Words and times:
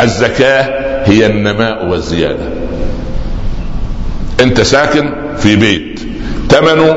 الزكاة 0.00 0.62
هي 1.04 1.26
النماء 1.26 1.86
والزيادة. 1.86 2.48
انت 4.40 4.60
ساكن 4.60 5.12
في 5.36 5.56
بيت 5.56 6.00
ثمنه 6.48 6.96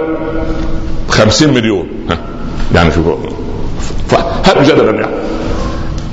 خمسين 1.09 1.53
مليون. 1.53 1.87
ها. 2.09 2.17
يعني 2.75 2.91
شوف 2.91 3.07
هب 4.45 4.63
جدلا 4.63 4.91
يعني 4.91 5.15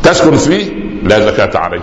تسكن 0.02 0.36
فيه 0.36 0.72
لا 1.02 1.20
زكاة 1.26 1.58
عليه. 1.58 1.80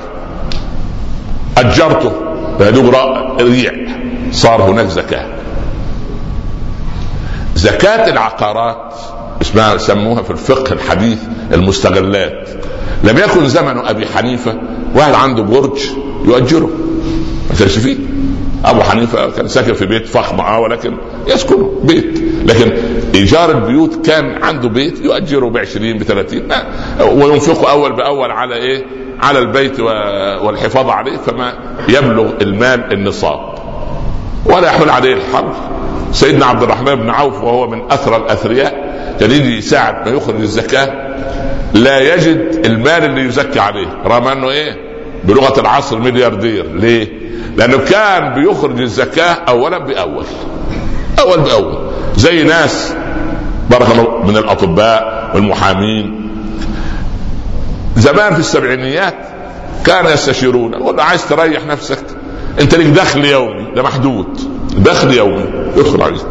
أجرته 1.57 2.11
فيدوب 2.57 2.95
ريع. 3.41 3.73
صار 4.31 4.61
هناك 4.61 4.87
زكاة. 4.87 5.25
زكاة 7.55 8.07
العقارات 8.07 8.93
اسمها 9.41 9.77
سموها 9.77 10.23
في 10.23 10.31
الفقه 10.31 10.73
الحديث 10.73 11.17
المستغلات. 11.53 12.49
لم 13.05 13.17
يكن 13.17 13.47
زمن 13.47 13.77
أبي 13.77 14.05
حنيفة 14.05 14.55
واحد 14.95 15.13
عنده 15.13 15.43
برج 15.43 15.79
يؤجره. 16.25 16.69
ما 17.49 17.55
كانش 17.59 17.77
فيه. 17.77 17.97
أبو 18.65 18.81
حنيفة 18.81 19.29
كان 19.29 19.47
ساكن 19.47 19.73
في 19.73 19.85
بيت 19.85 20.07
فخم 20.07 20.39
آه 20.39 20.59
ولكن 20.59 20.97
يسكن 21.27 21.69
بيت. 21.83 22.21
لكن 22.45 22.73
إيجار 23.15 23.51
البيوت 23.51 24.05
كان 24.05 24.43
عنده 24.43 24.69
بيت 24.69 24.99
يؤجره 25.01 25.49
ب 25.49 25.57
20 25.57 25.97
ب 25.97 26.03
30 26.03 26.51
آه. 26.51 27.05
وينفقه 27.05 27.71
أول 27.71 27.93
بأول 27.93 28.31
على 28.31 28.55
إيه؟ 28.55 28.85
على 29.19 29.39
البيت 29.39 29.79
والحفاظ 30.43 30.89
عليه 30.89 31.17
فما 31.17 31.53
يبلغ 31.89 32.31
المال 32.41 32.93
النصاب. 32.93 33.39
ولا 34.45 34.67
يحول 34.67 34.89
عليه 34.89 35.13
الحرب. 35.13 35.53
سيدنا 36.11 36.45
عبد 36.45 36.63
الرحمن 36.63 36.95
بن 36.95 37.09
عوف 37.09 37.43
وهو 37.43 37.69
من 37.69 37.81
اثرى 37.91 38.15
الأثرياء 38.15 38.85
كان 39.19 39.31
يجي 39.31 39.61
ساعة 39.61 40.03
ما 40.05 40.11
يخرج 40.11 40.41
الزكاة. 40.41 41.05
لا 41.75 42.13
يجد 42.13 42.61
المال 42.65 43.03
اللي 43.03 43.21
يزكي 43.21 43.59
عليه. 43.59 43.87
رغم 44.05 44.27
انه 44.27 44.49
إيه؟ 44.49 44.77
بلغة 45.23 45.59
العصر 45.59 45.99
ملياردير. 45.99 46.65
ليه؟ 46.75 47.07
لأنه 47.57 47.77
كان 47.77 48.33
بيخرج 48.33 48.81
الزكاة 48.81 49.37
اولا 49.47 49.77
بأول. 49.77 50.25
أول 51.19 51.39
بأول. 51.39 51.91
زي 52.15 52.43
ناس 52.43 52.95
بارك 53.69 53.91
الله 53.91 54.23
من 54.23 54.37
الأطباء 54.37 55.31
والمحامين. 55.35 56.31
زمان 57.97 58.33
في 58.33 58.39
السبعينيات 58.39 59.15
كانوا 59.85 60.11
يستشيرون. 60.11 60.73
يقول 60.73 60.99
عايز 60.99 61.27
تريح 61.27 61.65
نفسك. 61.65 62.03
انت 62.59 62.75
ليك 62.75 62.87
دخل 62.87 63.25
يومي. 63.25 63.71
ده 63.75 63.83
محدود. 63.83 64.39
دخل 64.77 65.13
يومي. 65.13 65.45
يدخل 65.77 66.01
عليه 66.01 66.21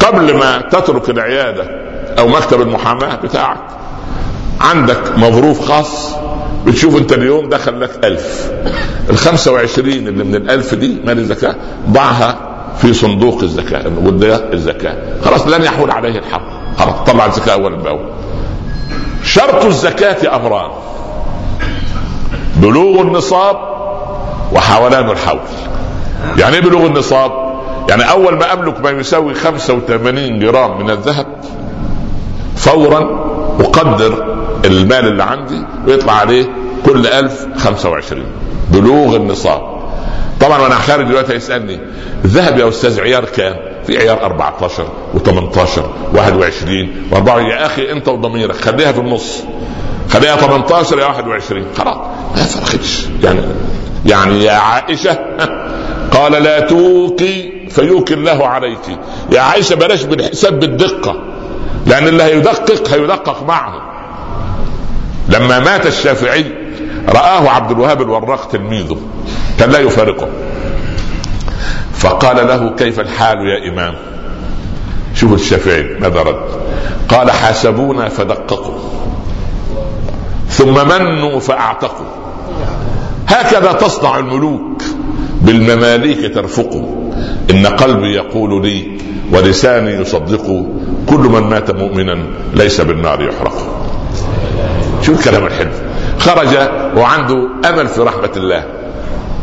قبل 0.00 0.34
ما 0.34 0.60
تترك 0.60 1.10
العيادة 1.10 1.64
أو 2.18 2.28
مكتب 2.28 2.60
المحاماة 2.60 3.14
بتاعك 3.14 3.79
عندك 4.60 5.18
مظروف 5.18 5.68
خاص 5.68 6.14
بتشوف 6.66 6.96
انت 6.96 7.12
اليوم 7.12 7.48
دخل 7.48 7.80
لك 7.80 7.90
ألف. 8.04 8.50
ال 9.10 9.18
25 9.18 9.92
اللي 9.92 10.24
من 10.24 10.34
الألف 10.34 10.74
دي 10.74 11.00
مال 11.04 11.18
الزكاة 11.18 11.54
ضعها 11.90 12.36
في 12.78 12.94
صندوق 12.94 13.42
الزكاة 13.42 13.92
وده 14.04 14.52
الزكاة. 14.52 14.96
خلاص 15.24 15.46
لن 15.46 15.62
يحول 15.62 15.90
عليه 15.90 16.18
الحق. 16.18 16.42
خلاص 16.78 16.94
طلع 17.06 17.26
الزكاة 17.26 17.52
أول 17.52 17.76
بأول. 17.76 18.08
شرط 19.24 19.64
الزكاة 19.64 20.36
أمران 20.36 20.70
بلوغ 22.56 23.00
النصاب 23.00 23.56
وحولان 24.52 25.10
الحول. 25.10 25.40
يعني 26.38 26.54
إيه 26.56 26.62
بلوغ 26.62 26.86
النصاب؟ 26.86 27.50
يعني 27.88 28.10
أول 28.10 28.34
ما 28.38 28.52
أملك 28.52 28.80
ما 28.80 28.90
يساوي 28.90 29.34
85 29.34 30.38
جرام 30.38 30.82
من 30.82 30.90
الذهب 30.90 31.26
فورا 32.56 32.98
أقدر 33.60 34.29
المال 34.64 35.06
اللي 35.08 35.22
عندي 35.22 35.62
ويطلع 35.86 36.12
عليه 36.12 36.44
كل 36.86 37.06
ألف 37.06 37.46
خمسة 37.58 37.90
وعشرين. 37.90 38.26
بلوغ 38.70 39.16
النصاب. 39.16 39.80
طبعا 40.40 40.58
وأنا 40.58 40.74
خارج 40.74 41.06
دلوقتي 41.06 41.34
يسالني 41.34 41.80
الذهب 42.24 42.58
يا 42.58 42.68
أستاذ 42.68 43.00
عيار 43.00 43.24
كام؟ 43.24 43.56
في 43.86 43.98
عيار 43.98 44.24
14 44.24 44.88
و18 45.14 45.80
21 46.14 46.88
و4 47.12 47.28
يا 47.28 47.66
أخي 47.66 47.92
أنت 47.92 48.08
وضميرك 48.08 48.54
خليها 48.54 48.92
في 48.92 49.00
النص. 49.00 49.42
خليها 50.10 50.36
18 50.36 50.98
يا 50.98 51.06
21 51.06 51.64
خلاص 51.78 51.96
ما 52.36 52.42
فرقتش. 52.42 53.06
يعني 53.22 53.40
يعني 54.06 54.44
يا 54.44 54.52
عائشة 54.52 55.18
قال 56.14 56.32
لا 56.32 56.60
توقي 56.60 57.68
فيوكي 57.68 58.14
الله 58.14 58.46
عليك. 58.46 58.98
يا 59.32 59.40
عائشة 59.40 59.76
بلاش 59.76 60.02
بالحساب 60.02 60.60
بالدقة 60.60 61.16
لأن 61.86 62.08
اللي 62.08 62.22
هيدقق 62.22 62.88
هيدقق 62.88 63.42
معه 63.42 63.89
لما 65.30 65.58
مات 65.58 65.86
الشافعي 65.86 66.44
رآه 67.08 67.48
عبد 67.48 67.70
الوهاب 67.70 68.02
الوراق 68.02 68.48
تلميذه 68.48 68.96
كان 69.58 69.70
لا 69.70 69.78
يفارقه. 69.78 70.28
فقال 71.94 72.46
له 72.48 72.74
كيف 72.76 73.00
الحال 73.00 73.38
يا 73.38 73.72
إمام؟ 73.72 73.94
شوف 75.14 75.32
الشافعي 75.32 75.82
ماذا 75.82 76.22
رد. 76.22 76.44
قال 77.08 77.30
حاسبونا 77.30 78.08
فدققوا. 78.08 78.78
ثم 80.48 80.88
منوا 80.88 81.40
فأعتقوا. 81.40 82.06
هكذا 83.26 83.72
تصنع 83.72 84.18
الملوك 84.18 84.82
بالمماليك 85.42 86.34
ترفق 86.34 86.88
إن 87.50 87.66
قلبي 87.66 88.14
يقول 88.14 88.66
لي 88.66 88.98
ولساني 89.32 89.90
يصدق. 89.90 90.66
كل 91.08 91.20
من 91.20 91.42
مات 91.42 91.70
مؤمنا 91.70 92.18
ليس 92.54 92.80
بالنار 92.80 93.22
يحرق. 93.22 93.86
شو 95.02 95.12
الكلام 95.12 95.46
الحلو؟ 95.46 95.70
خرج 96.18 96.56
وعنده 96.96 97.48
أمل 97.68 97.88
في 97.88 98.00
رحمة 98.00 98.32
الله. 98.36 98.64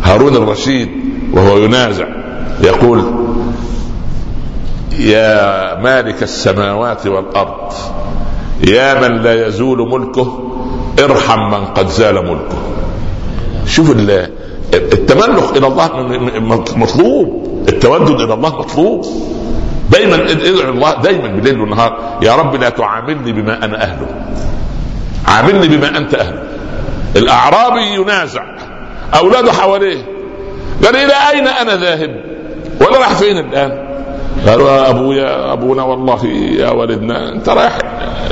هارون 0.04 0.36
الرشيد 0.36 0.90
وهو 1.34 1.58
ينازع 1.58 2.06
يقول 2.64 3.04
يا 5.00 5.76
مالك 5.82 6.24
السماوات 6.24 7.08
والأرض 7.08 7.74
يا 8.68 9.02
من 9.02 9.18
لا 9.22 9.48
يزول 9.48 9.90
ملكه 9.92 10.44
ارحم 11.04 11.40
من 11.40 11.66
قد 11.66 11.88
زال 11.88 12.16
ملكه. 12.16 12.58
شوف 13.66 13.92
التملق 14.74 15.58
إلى 15.58 15.68
الله 15.68 15.88
مطلوب. 16.76 17.48
التودد 17.70 18.22
إلى 18.22 18.34
الله 18.34 18.50
مطلوب. 18.60 19.06
دايما 19.92 20.16
ادعو 20.16 20.70
الله 20.70 21.02
دايما 21.02 21.28
بالليل 21.28 21.62
والنهار 21.62 22.20
يا 22.22 22.36
رب 22.36 22.56
لا 22.56 22.70
تعاملني 22.70 23.32
بما 23.32 23.66
أنا 23.66 23.84
أهله. 23.84 24.08
عاملني 25.26 25.68
بما 25.68 25.98
أنت 25.98 26.16
اهله 26.16 26.44
الأعرابي 27.16 27.82
ينازع. 27.82 28.44
أولاده 29.20 29.52
حواليه. 29.54 30.06
قال 30.86 30.96
إلى 30.96 31.14
أين 31.32 31.48
أنا 31.48 31.76
ذاهب؟ 31.76 32.22
ولا 32.82 32.98
راح 32.98 33.14
فين 33.14 33.38
الآن؟ 33.38 33.88
قالوا 34.48 34.70
يا 34.70 34.90
أبويا 34.90 35.54
أبونا 35.54 35.84
والله 35.84 36.26
يا 36.60 36.70
والدنا 36.70 37.30
أنت 37.30 37.50
رايح 37.50 37.78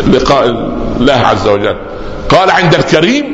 لقاء 0.07 0.45
الله 0.99 1.13
عز 1.13 1.47
وجل. 1.47 1.77
قال 2.29 2.51
عند 2.51 2.73
الكريم؟ 2.75 3.25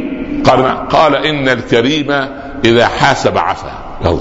قال 0.45 0.63
نعم. 0.63 0.87
قال 0.87 1.15
إن 1.15 1.49
الكريم 1.49 2.27
إذا 2.65 2.87
حاسب 2.87 3.37
عفا. 3.37 3.71
يلا. 4.05 4.17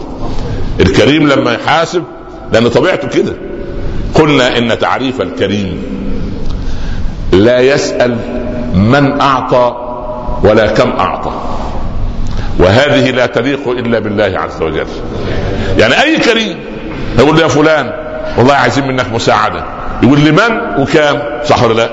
الكريم 0.81 1.29
لما 1.29 1.53
يحاسب 1.53 2.05
لأن 2.53 2.69
طبيعته 2.69 3.09
كده. 3.09 3.33
قلنا 4.15 4.59
إن 4.59 4.79
تعريف 4.79 5.21
الكريم 5.21 5.83
لا 7.33 7.61
يسأل 7.61 8.17
من 8.81 9.21
أعطى 9.21 9.77
ولا 10.45 10.67
كم 10.67 10.91
أعطى. 10.91 11.33
وهذه 12.59 13.11
لا 13.11 13.27
تليق 13.27 13.69
إلا 13.69 13.99
بالله 13.99 14.39
عز 14.39 14.63
وجل. 14.63 14.87
يعني 15.79 16.03
أي 16.03 16.19
كريم 16.19 16.61
يقول 17.19 17.37
له 17.37 17.43
يا 17.43 17.49
فلان 17.49 17.93
والله 18.39 18.55
عايزين 18.55 18.89
منك 18.89 19.13
مساعدة. 19.13 19.65
يقول 20.03 20.21
لمن 20.21 20.81
وكام؟ 20.83 21.23
صح 21.45 21.63
ولا 21.63 21.75
لا؟ 21.75 21.91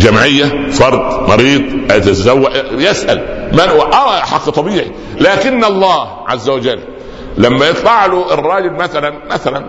جمعية 0.00 0.70
فرد 0.70 1.28
مريض 1.28 1.62
يتزوج 1.90 2.50
يسأل. 2.72 3.48
من؟ 3.52 3.60
آه 3.92 4.20
حق 4.20 4.50
طبيعي. 4.50 4.92
لكن 5.20 5.64
الله 5.64 6.08
عز 6.26 6.48
وجل 6.48 6.78
لما 7.38 7.66
يطلع 7.66 8.06
له 8.06 8.34
الراجل 8.34 8.72
مثلا 8.72 9.12
مثلا 9.30 9.64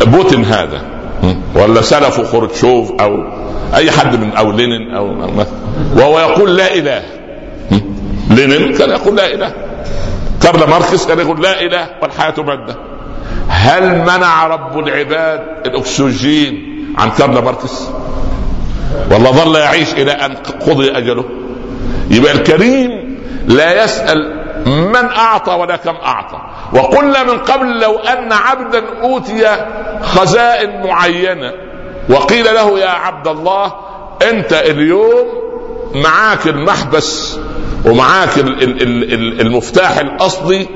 بوتين 0.00 0.44
هذا. 0.44 0.93
ولا 1.54 1.82
سلف 1.82 2.32
خروتشوف 2.32 2.92
أو 3.00 3.24
أي 3.74 3.90
حد 3.90 4.16
من 4.16 4.32
أو 4.32 4.52
لينين 4.52 4.94
أو 4.94 5.06
وهو 5.96 6.18
يقول 6.18 6.56
لا 6.56 6.74
إله. 6.74 7.02
لينين 8.30 8.74
كان 8.74 8.90
يقول 8.90 9.16
لا 9.16 9.34
إله. 9.34 9.52
كارل 10.42 10.70
ماركس 10.70 11.06
كان 11.06 11.18
يقول 11.18 11.42
لا 11.42 11.60
إله 11.60 11.86
والحياة 12.02 12.34
مادة. 12.38 12.76
هل 13.48 13.98
منع 13.98 14.46
رب 14.46 14.78
العباد 14.78 15.40
الأكسجين 15.66 16.74
عن 16.98 17.10
كارل 17.10 17.44
ماركس؟ 17.44 17.88
والله 19.10 19.30
ظل 19.30 19.56
يعيش 19.56 19.92
إلى 19.92 20.12
أن 20.12 20.34
قضي 20.66 20.90
أجله. 20.90 21.24
يبقى 22.10 22.32
الكريم 22.32 23.18
لا 23.48 23.84
يسأل 23.84 24.43
من 24.66 25.04
أعطى 25.16 25.52
ولا 25.52 25.76
كم 25.76 25.94
أعطى. 25.94 26.38
وقلنا 26.72 27.22
من 27.22 27.38
قبل 27.38 27.80
لو 27.80 27.98
أن 27.98 28.32
عبدا 28.32 28.82
أوتي 29.02 29.66
خزائن 30.02 30.86
معينة 30.86 31.52
وقيل 32.08 32.44
له 32.44 32.78
يا 32.78 32.88
عبد 32.88 33.28
الله 33.28 33.72
أنت 34.30 34.52
اليوم 34.52 35.26
معاك 35.94 36.46
المحبس 36.46 37.38
ومعاك 37.84 38.38
المفتاح 39.40 39.98
الأصلي 39.98 40.68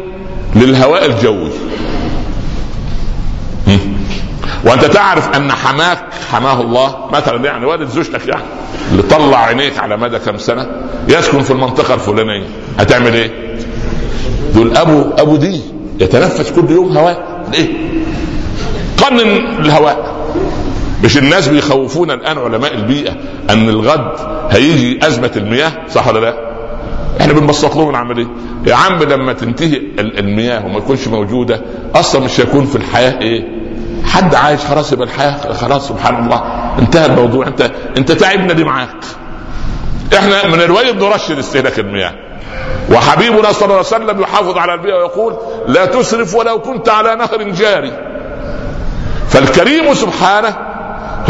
للهواء 0.56 1.06
الجوي. 1.06 1.50
وأنت 4.64 4.84
تعرف 4.84 5.36
أن 5.36 5.52
حماك 5.52 6.04
حماه 6.32 6.60
الله 6.60 7.08
مثلا 7.12 7.44
يعني 7.44 7.66
والد 7.66 7.88
زوجتك 7.88 8.28
يعني 8.28 8.42
اللي 8.90 9.02
طلع 9.02 9.38
عينيك 9.44 9.78
على 9.78 9.96
مدى 9.96 10.18
كم 10.18 10.36
سنة 10.36 10.66
يسكن 11.08 11.42
في 11.42 11.50
المنطقة 11.50 11.94
الفلانية. 11.94 12.46
هتعمل 12.78 13.14
إيه؟ 13.14 13.48
يقول 14.54 14.76
أبو 14.76 15.02
أبو 15.18 15.36
دي 15.36 15.60
يتنفس 16.00 16.52
كل 16.52 16.70
يوم 16.70 16.96
هواء. 16.98 17.44
ليه؟ 17.52 17.68
قنن 18.96 19.60
الهواء. 19.60 20.18
مش 21.04 21.18
الناس 21.18 21.48
بيخوفونا 21.48 22.14
الآن 22.14 22.38
علماء 22.38 22.74
البيئة 22.74 23.12
أن 23.50 23.68
الغد 23.68 24.12
هيجي 24.50 25.06
أزمة 25.06 25.30
المياه 25.36 25.72
صح 25.90 26.08
ولا 26.08 26.18
لا؟ 26.18 26.34
إحنا 27.20 27.32
بنبسط 27.32 27.76
لهم 27.76 27.90
العملية. 27.90 28.26
يا 28.66 28.74
عم 28.74 29.02
لما 29.02 29.32
تنتهي 29.32 29.80
المياه 29.98 30.66
وما 30.66 30.80
تكونش 30.80 31.08
موجودة 31.08 31.60
أصلا 31.94 32.24
مش 32.24 32.40
هيكون 32.40 32.66
في 32.66 32.76
الحياة 32.76 33.20
إيه؟ 33.20 33.44
حد 34.04 34.34
عايش 34.34 34.60
خلاص 34.60 34.92
يبقى 34.92 35.06
الحياة 35.06 35.52
خلاص 35.52 35.88
سبحان 35.88 36.24
الله. 36.24 36.42
انتهى 36.78 37.06
الموضوع. 37.06 37.46
أنت 37.46 37.70
أنت 37.96 38.12
تعبنا 38.12 38.52
دي 38.52 38.64
معاك. 38.64 39.04
إحنا 40.14 40.46
من 40.46 40.60
الواجب 40.60 41.02
نرشد 41.02 41.38
استهلاك 41.38 41.78
المياه. 41.78 42.12
وحبيبنا 42.92 43.52
صلى 43.52 43.64
الله 43.64 43.76
عليه 43.76 43.86
وسلم 43.86 44.20
يحافظ 44.20 44.58
على 44.58 44.74
البيئه 44.74 44.94
ويقول 44.94 45.36
لا 45.66 45.86
تسرف 45.86 46.34
ولو 46.34 46.58
كنت 46.58 46.88
على 46.88 47.14
نهر 47.14 47.42
جاري. 47.42 47.92
فالكريم 49.28 49.94
سبحانه 49.94 50.56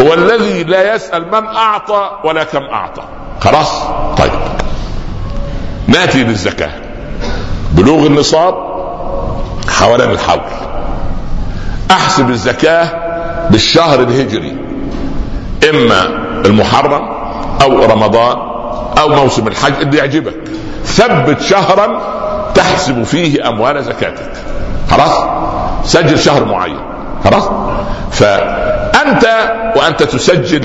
هو 0.00 0.14
الذي 0.14 0.64
لا 0.64 0.94
يسأل 0.94 1.26
من 1.26 1.46
أعطى 1.46 2.10
ولا 2.24 2.44
كم 2.44 2.62
أعطى. 2.62 3.02
خلاص؟ 3.40 3.82
طيب. 4.18 4.30
ناتي 5.88 6.24
للزكاه 6.24 6.70
بلوغ 7.72 8.06
النصاب 8.06 8.54
حوالين 9.68 10.10
الحول 10.10 10.40
أحسب 11.90 12.30
الزكاة 12.30 12.90
بالشهر 13.50 14.00
الهجري. 14.00 14.56
إما 15.70 16.02
المحرم 16.46 17.08
أو 17.62 17.84
رمضان 17.84 18.36
أو 18.98 19.08
موسم 19.08 19.48
الحج 19.48 19.80
اللي 19.80 19.98
يعجبك. 19.98 20.36
ثبت 20.88 21.40
شهرا 21.40 22.00
تحسب 22.54 23.02
فيه 23.02 23.48
أموال 23.48 23.84
زكاتك. 23.84 24.32
خلاص؟ 24.90 25.24
سجل 25.84 26.18
شهر 26.18 26.44
معين. 26.44 26.80
خلاص؟ 27.24 27.48
فأنت 28.12 29.24
وأنت 29.76 30.02
تسجل 30.02 30.64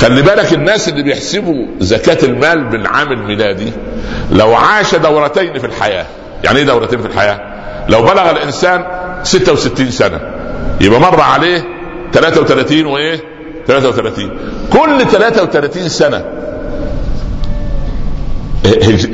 خلي 0.00 0.22
بالك 0.22 0.52
الناس 0.52 0.88
اللي 0.88 1.02
بيحسبوا 1.02 1.66
زكاة 1.80 2.18
المال 2.26 2.64
بالعام 2.68 3.12
الميلادي 3.12 3.72
لو 4.32 4.54
عاش 4.54 4.94
دورتين 4.94 5.58
في 5.58 5.66
الحياة 5.66 6.06
يعني 6.44 6.58
إيه 6.58 6.64
دورتين 6.64 6.98
في 7.00 7.06
الحياة؟ 7.06 7.40
لو 7.88 8.02
بلغ 8.02 8.30
الإنسان 8.30 8.84
66 9.22 9.90
سنة 9.90 10.20
يبقى 10.80 11.00
مر 11.00 11.20
عليه 11.20 11.64
33 12.12 12.86
وإيه؟ 12.86 13.20
33 13.66 14.30
كل 14.72 15.06
33 15.10 15.88
سنة 15.88 16.24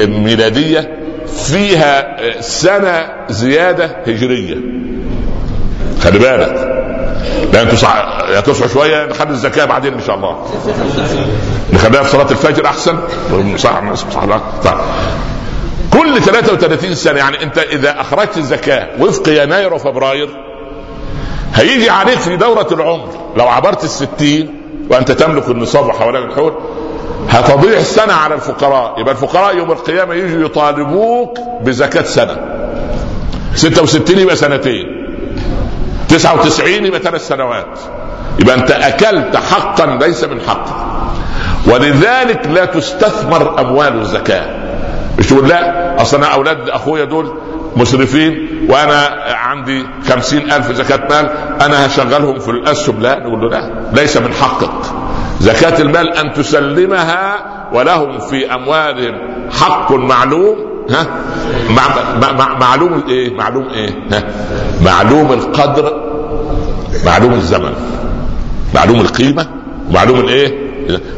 ميلادية 0.07 0.99
فيها 1.47 2.17
سنة 2.41 3.09
زيادة 3.29 3.97
هجرية. 4.07 4.57
خلي 6.03 6.19
بالك. 6.19 6.69
لا 7.53 7.63
أنتوا 7.63 7.77
صح... 7.77 8.21
تصحوا 8.47 8.69
شوية 8.69 9.07
نخلي 9.07 9.31
الزكاة 9.31 9.65
بعدين 9.65 9.93
إن 9.95 10.01
شاء 10.07 10.17
الله. 10.17 10.47
نخليها 11.73 12.03
في 12.03 12.11
صلاة 12.11 12.31
الفجر 12.31 12.67
أحسن. 12.67 12.99
صح 13.57 13.95
صح, 13.95 14.41
صح. 14.65 14.77
كل 15.93 16.23
33 16.23 16.95
سنة 16.95 17.19
يعني 17.19 17.43
أنت 17.43 17.59
إذا 17.59 18.01
أخرجت 18.01 18.37
الزكاة 18.37 18.89
وفق 19.01 19.29
يناير 19.29 19.75
وفبراير 19.75 20.29
هيجي 21.55 21.91
عليك 21.91 22.19
في 22.19 22.37
دورة 22.37 22.69
العمر. 22.73 23.09
لو 23.37 23.49
عبرت 23.49 23.85
الستين 23.85 24.55
وأنت 24.91 25.11
تملك 25.13 25.49
النصاب 25.49 25.87
وحوالين 25.87 26.23
الحول 26.23 26.53
هتضيع 27.29 27.79
السنة 27.79 28.13
على 28.13 28.35
الفقراء. 28.35 29.01
يبقى 29.01 29.13
الفقراء 29.15 29.57
يوم 29.57 29.73
القيامة 29.73 30.15
يجوا 30.15 30.45
يطالبوك 30.47 31.39
بزكاة 31.65 32.03
سنة. 32.03 32.37
66 33.55 34.19
يبقى 34.19 34.37
سنتين. 34.37 34.87
99 36.09 36.87
يبقى 36.87 37.01
ثلاث 37.01 37.29
سنوات. 37.29 37.79
يبقى 38.41 38.55
أنت 38.55 38.71
أكلت 38.71 39.37
حقا 39.37 39.87
ليس 39.87 40.25
من 40.25 40.41
حقك. 40.41 40.75
ولذلك 41.67 42.47
لا 42.47 42.65
تستثمر 42.65 43.61
أموال 43.61 44.01
الزكاة. 44.01 44.47
مش 45.19 45.27
تقول 45.27 45.49
لا 45.49 46.03
أصل 46.03 46.17
أنا 46.17 46.27
أولاد 46.27 46.69
أخويا 46.69 47.05
دول 47.05 47.33
مسرفين 47.77 48.49
وأنا 48.69 49.09
عندي 49.35 49.87
خمسين 50.09 50.53
ألف 50.53 50.73
زكاة 50.73 51.09
مال 51.11 51.31
أنا 51.61 51.87
هشغلهم 51.87 52.39
في 52.39 52.51
الأسهم. 52.51 53.01
لا 53.01 53.19
نقول 53.19 53.41
له 53.41 53.49
لا 53.49 53.71
ليس 54.01 54.17
من 54.17 54.33
حقك. 54.33 54.93
زكاة 55.43 55.81
المال 55.83 56.17
أن 56.17 56.33
تسلمها 56.33 57.37
ولهم 57.73 58.19
في 58.19 58.55
اموالهم 58.55 59.15
حق 59.51 59.93
معلوم 59.93 60.57
ها؟ 60.91 61.07
مع 61.71 62.33
مع 62.33 62.59
معلوم 62.59 63.03
إيه؟ 63.09 63.35
معلوم 63.37 63.69
إيه؟ 63.69 63.91
ها؟ 64.13 64.23
معلوم 64.85 65.33
القدر 65.33 65.93
معلوم 67.07 67.33
الزمن 67.33 67.73
معلوم 68.75 69.01
القيمة 69.01 69.47
ومعلوم 69.91 70.21
الإيه؟ 70.21 70.49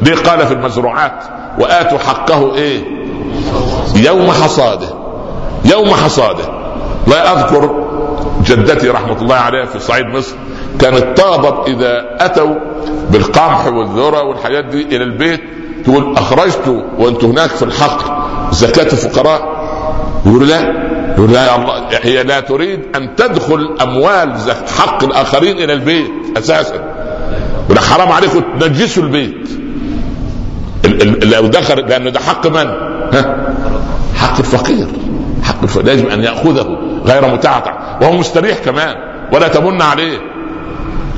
ليه 0.03 0.15
قال 0.15 0.47
في 0.47 0.55
المزروعات 0.55 1.25
وآتوا 1.59 1.99
حقه 1.99 2.55
إيه؟ 2.55 2.85
يوم 3.97 4.31
حصاده 4.31 4.89
يوم 5.65 5.89
حصاده. 5.91 6.45
لا 7.07 7.33
أذكر 7.33 7.85
جدتي 8.47 8.89
رحمة 8.89 9.23
الله 9.23 9.35
عليها 9.35 9.65
في 9.65 9.79
صعيد 9.81 10.07
مصر 10.07 10.35
كانت 10.81 11.19
تغضب 11.19 11.69
إذا 11.69 12.17
أتوا 12.21 12.55
بالقمح 13.11 13.67
والذرة 13.67 14.23
والحاجات 14.23 14.65
دي 14.65 14.83
إلى 14.83 15.05
البيت 15.05 15.41
تقول 15.85 16.17
اخرجت 16.17 16.85
وانت 16.99 17.25
هناك 17.25 17.51
في 17.51 17.63
الحقل 17.63 18.13
زكاة 18.53 18.93
الفقراء؟ 18.93 19.65
يقول 20.27 20.49
لا. 20.49 20.61
يقول 21.15 21.33
لا 21.33 21.47
يا 21.47 21.57
الله 21.57 21.89
هي 22.03 22.23
لا 22.23 22.41
تريد 22.41 22.81
أن 22.97 23.17
تدخل 23.17 23.77
أموال 23.83 24.35
حق 24.79 25.05
الآخرين 25.05 25.59
إلى 25.59 25.73
البيت 25.73 26.11
أساسا. 26.37 26.95
ولا 27.71 27.81
حرام 27.81 28.13
عليكم 28.13 28.43
تنجسوا 28.61 29.03
البيت. 29.03 29.49
لو 31.25 31.47
دخل 31.47 31.77
لأن 31.77 32.13
ده 32.13 32.21
حق 32.21 32.47
من؟ 32.47 32.67
ها؟ 33.13 33.55
حق 34.17 34.39
الفقير. 34.39 34.87
حق 35.43 35.79
لازم 35.79 36.07
أن 36.07 36.25
يأخذه 36.25 36.79
غير 37.07 37.27
متعتع 37.27 37.99
وهو 38.03 38.13
مستريح 38.13 38.59
كمان 38.59 38.95
ولا 39.33 39.49
تمن 39.49 39.83
عليه. 39.83 40.34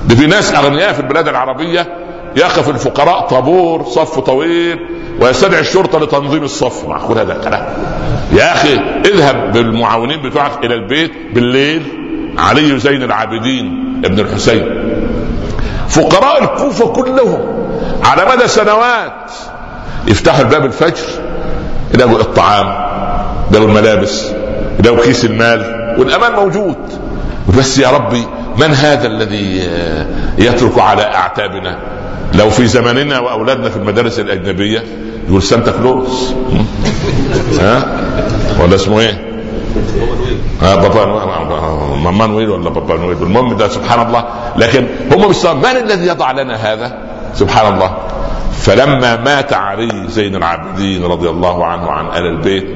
ده 0.06 0.14
في 0.14 0.26
ناس 0.26 0.54
أغنياء 0.54 0.92
في 0.92 1.00
البلاد 1.00 1.28
العربية 1.28 1.86
يقف 2.36 2.68
الفقراء 2.68 3.20
طابور 3.26 3.84
صف 3.84 4.18
طويل 4.18 4.78
ويستدعي 5.20 5.60
الشرطة 5.60 6.00
لتنظيم 6.00 6.42
الصف. 6.42 6.88
معقول 6.88 7.18
هذا 7.18 7.36
الكلام؟ 7.36 7.66
يا 8.32 8.52
أخي 8.52 8.74
اذهب 9.04 9.52
بالمعاونين 9.52 10.22
بتوعك 10.22 10.64
إلى 10.64 10.74
البيت 10.74 11.12
بالليل 11.34 11.82
علي 12.38 12.78
زين 12.78 13.02
العابدين 13.02 13.92
ابن 14.04 14.20
الحسين. 14.20 14.64
فقراء 15.88 16.42
الكوفة 16.42 16.86
كلهم 16.86 17.68
على 18.04 18.36
مدى 18.36 18.48
سنوات 18.48 19.32
يفتحوا 20.08 20.40
الباب 20.40 20.64
الفجر 20.64 21.04
يلاقوا 21.94 22.20
الطعام 22.20 22.86
لو 23.52 23.64
الملابس 23.64 24.32
لو 24.84 24.96
كيس 24.96 25.24
المال 25.24 25.94
والأمان 25.98 26.32
موجود. 26.32 26.76
بس 27.58 27.78
يا 27.78 27.90
ربي 27.90 28.26
من 28.58 28.74
هذا 28.74 29.06
الذي 29.06 29.68
يترك 30.38 30.78
على 30.78 31.02
أعتابنا؟ 31.02 31.78
لو 32.34 32.50
في 32.50 32.66
زماننا 32.66 33.18
وأولادنا 33.18 33.68
في 33.68 33.76
المدارس 33.76 34.20
الأجنبية 34.20 34.84
يقول 35.28 35.42
سانتا 35.42 35.72
كلوز. 35.72 36.34
ها؟ 37.60 38.00
ولا 38.60 38.74
اسمه 38.74 39.00
إيه؟ 39.00 39.26
ها 40.62 40.76
بابا 40.76 41.06
ماما 42.04 42.26
نويل 42.26 42.50
ولا 42.50 42.70
بابا 42.70 42.96
نويل؟ 42.96 43.16
المهم 43.22 43.56
ده 43.56 43.68
سبحان 43.68 44.06
الله. 44.06 44.24
لكن 44.56 44.86
هم 45.12 45.32
من 45.62 45.76
الذي 45.76 46.06
يضع 46.06 46.30
لنا 46.32 46.54
هذا؟ 46.54 46.98
سبحان 47.34 47.74
الله. 47.74 47.96
فلما 48.60 49.16
مات 49.16 49.52
علي 49.52 50.08
زين 50.08 50.36
العابدين 50.36 51.04
رضي 51.04 51.28
الله 51.28 51.66
عنه 51.66 51.90
عن 51.90 52.06
آل 52.06 52.26
البيت 52.26 52.66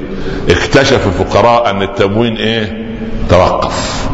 اكتشف 0.49 1.07
الفقراء 1.07 1.71
أن 1.71 1.83
التموين 1.83 2.37
إيه؟ 2.37 2.87
توقف. 3.29 4.10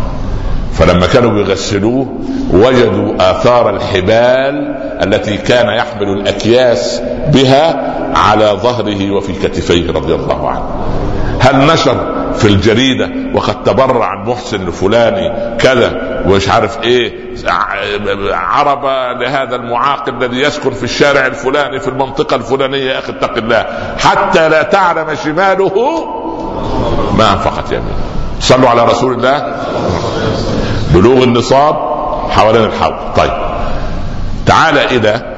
فلما 0.79 1.07
كانوا 1.07 1.31
بيغسلوه 1.31 2.21
وجدوا 2.53 3.15
آثار 3.31 3.77
الحبال 3.77 4.77
التي 5.03 5.37
كان 5.37 5.69
يحمل 5.69 6.09
الأكياس 6.09 7.03
بها 7.29 7.95
على 8.17 8.45
ظهره 8.45 9.11
وفي 9.11 9.33
كتفيه 9.33 9.93
رضي 9.93 10.15
الله 10.15 10.51
عنه. 10.51 10.71
هل 11.41 11.67
نشر 11.67 12.17
في 12.35 12.45
الجريدة 12.45 13.11
وقد 13.35 13.63
تبرع 13.65 14.15
المحسن 14.23 14.67
الفلاني 14.67 15.57
كذا 15.59 16.23
ومش 16.27 16.49
عارف 16.49 16.83
إيه 16.83 17.13
عرب 18.33 18.85
لهذا 19.21 19.57
المعاق 19.57 20.09
الذي 20.09 20.41
يسكن 20.41 20.71
في 20.71 20.83
الشارع 20.83 21.27
الفلاني 21.27 21.81
في 21.81 21.89
المنطقة 21.89 22.37
الفلانية 22.37 22.91
يا 22.91 22.99
أخي 22.99 23.13
اتق 23.13 23.37
الله. 23.37 23.67
حتى 23.99 24.49
لا 24.49 24.63
تعلم 24.63 25.15
شماله 25.25 26.05
ما 27.19 27.33
أنفقت 27.33 27.73
يمينه. 27.73 27.97
صلوا 28.41 28.69
على 28.69 28.85
رسول 28.85 29.15
الله. 29.15 29.57
بلوغ 30.95 31.23
النصاب 31.23 31.77
حوالين 32.31 32.65
الحول 32.65 32.95
طيب. 33.17 33.33
تعال 34.47 34.79
إلى 34.79 35.37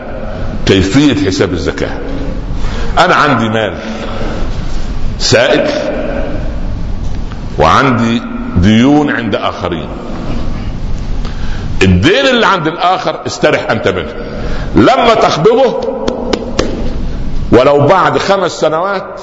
كيفية 0.66 1.26
حساب 1.26 1.52
الزكاة. 1.52 1.98
أنا 2.98 3.14
عندي 3.14 3.48
مال 3.48 3.78
سائل 5.18 5.70
وعندي 7.58 8.22
ديون 8.56 9.10
عند 9.10 9.34
آخرين. 9.34 9.88
الدين 11.82 12.26
اللي 12.26 12.46
عند 12.46 12.66
الآخر 12.66 13.26
استرح 13.26 13.70
أنت 13.70 13.88
منه. 13.88 14.14
لما 14.76 15.14
تقبضه 15.14 15.80
ولو 17.52 17.86
بعد 17.86 18.18
خمس 18.18 18.50
سنوات 18.52 19.20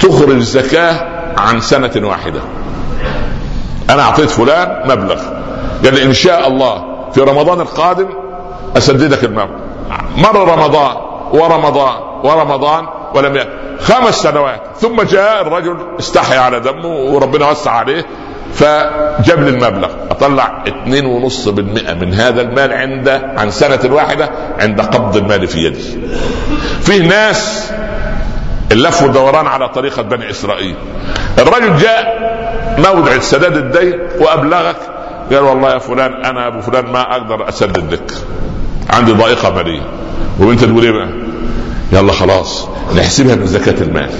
تخرج 0.00 0.38
زكاه 0.40 1.06
عن 1.38 1.60
سنة 1.60 1.92
واحدة. 1.96 2.40
أنا 3.90 4.02
أعطيت 4.02 4.30
فلان 4.30 4.82
مبلغ. 4.84 5.22
قال 5.84 5.94
لي 5.94 6.02
إن 6.02 6.12
شاء 6.12 6.48
الله 6.48 6.84
في 7.12 7.20
رمضان 7.20 7.60
القادم 7.60 8.08
أسددك 8.76 9.24
المبلغ. 9.24 9.58
مر 10.16 10.48
رمضان 10.52 10.96
ورمضان 11.32 11.94
ورمضان 12.24 12.86
ولم 13.14 13.36
يأت. 13.36 13.48
خمس 13.80 14.14
سنوات. 14.14 14.60
ثم 14.80 15.02
جاء 15.02 15.42
الرجل 15.42 15.76
استحيا 15.98 16.38
على 16.40 16.60
دمه 16.60 16.86
وربنا 16.86 17.50
وسع 17.50 17.70
عليه 17.70 18.06
فجاب 18.54 19.42
لي 19.42 19.50
المبلغ. 19.50 19.88
أطلع 20.10 20.64
2.5% 20.66 21.94
من 21.94 22.14
هذا 22.14 22.40
المال 22.40 22.72
عند 22.72 23.08
عن 23.36 23.50
سنة 23.50 23.94
واحدة 23.94 24.30
عند 24.58 24.80
قبض 24.80 25.16
المال 25.16 25.46
في 25.48 25.58
يدي. 25.58 26.00
فيه 26.80 27.08
ناس 27.08 27.72
اللف 28.72 29.02
والدوران 29.02 29.46
على 29.46 29.68
طريقة 29.68 30.02
بني 30.02 30.30
إسرائيل. 30.30 30.76
الرجل 31.38 31.76
جاء 31.76 32.33
موضع 32.78 33.18
سداد 33.18 33.56
الدين 33.56 33.98
وأبلغك 34.20 34.76
قال 35.32 35.38
والله 35.42 35.72
يا 35.72 35.78
فلان 35.78 36.24
أنا 36.24 36.46
أبو 36.46 36.60
فلان 36.60 36.84
ما 36.92 37.00
أقدر 37.16 37.48
أسدد 37.48 37.92
لك. 37.92 38.12
عندي 38.90 39.12
ضائقة 39.12 39.50
مالية. 39.54 39.82
وأنت 40.38 40.64
تقول 40.64 40.84
إيه 40.84 40.90
بقى؟ 40.92 41.08
يلا 41.92 42.12
خلاص 42.12 42.68
نحسبها 42.96 43.34
من 43.34 43.46
زكاه 43.46 43.82
المال. 43.82 44.10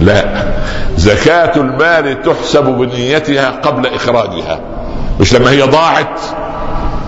لا 0.00 0.24
زكاة 0.96 1.52
المال 1.56 2.22
تحسب 2.22 2.64
بنيتها 2.64 3.50
قبل 3.50 3.86
إخراجها 3.86 4.60
مش 5.20 5.34
لما 5.34 5.50
هي 5.50 5.62
ضاعت 5.62 6.20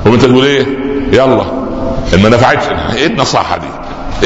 وأنت 0.06 0.24
تقول 0.24 0.44
إيه 0.44 0.66
يلا 1.12 1.44
ما 2.22 2.28
نفعتش 2.28 2.64
إيه 2.96 3.06
النصاحة 3.06 3.56
دي 3.58 3.66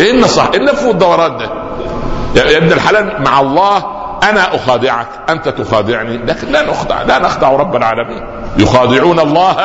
إيه 0.02 0.10
النصاحة 0.10 0.52
إيه 0.54 0.58
اللف 0.60 0.84
والدوران 0.84 1.36
ده 1.36 1.50
يا 2.36 2.56
ابن 2.58 2.72
الحلال 2.72 3.22
مع 3.24 3.40
الله 3.40 3.84
أنا 4.30 4.54
أخادعك 4.54 5.08
أنت 5.28 5.48
تخادعني 5.48 6.16
لكن 6.16 6.52
لا 6.52 6.70
نخدع 6.70 7.02
لا 7.02 7.18
نخدع 7.18 7.50
رب 7.50 7.76
العالمين. 7.76 8.22
يخادعون 8.58 9.20
الله 9.20 9.56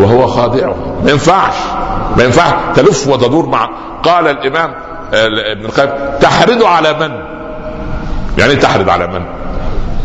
وهو 0.00 0.26
خادعهم. 0.26 1.04
ما 1.04 1.10
ينفعش 1.10 1.54
ما 2.16 2.24
ينفعش. 2.24 2.76
تلف 2.76 3.08
وتدور 3.08 3.46
مع 3.46 3.68
قال 4.02 4.28
الإمام 4.28 4.74
ابن 5.52 5.64
القيم 5.64 5.90
تحرد 6.20 6.62
على 6.62 6.92
من؟ 6.92 7.10
يعني 8.38 8.56
تحرد 8.56 8.88
على 8.88 9.06
من؟ 9.06 9.22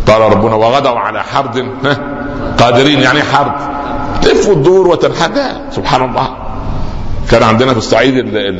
قال 0.08 0.22
ربنا 0.22 0.56
وغدوا 0.56 1.00
على 1.00 1.24
حرد. 1.24 1.68
قادرين 2.60 3.00
يعني 3.00 3.24
حرد. 3.24 3.52
تلف 4.22 4.50
وتدور 4.50 4.88
وتنحدى. 4.88 5.44
سبحان 5.72 6.10
الله. 6.10 6.38
كان 7.32 7.44
عندنا 7.44 7.72
في 7.72 7.78
الصعيد 7.78 8.16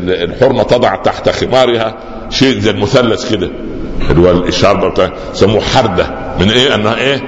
الحرمة 0.08 0.64
تضع 0.64 0.96
تحت 0.96 1.30
خمارها 1.30 1.94
شيء 2.30 2.60
زي 2.60 2.72
المثلث 2.72 3.32
كده. 3.32 3.50
اللي 4.10 4.30
هو 4.30 4.32
الشارب 4.32 4.86
بتاع 4.86 5.10
يسموه 5.34 5.62
حردة. 5.62 6.08
من 6.40 6.50
إيه؟ 6.50 6.76
أنها 6.76 6.96
إيه؟ 6.96 7.22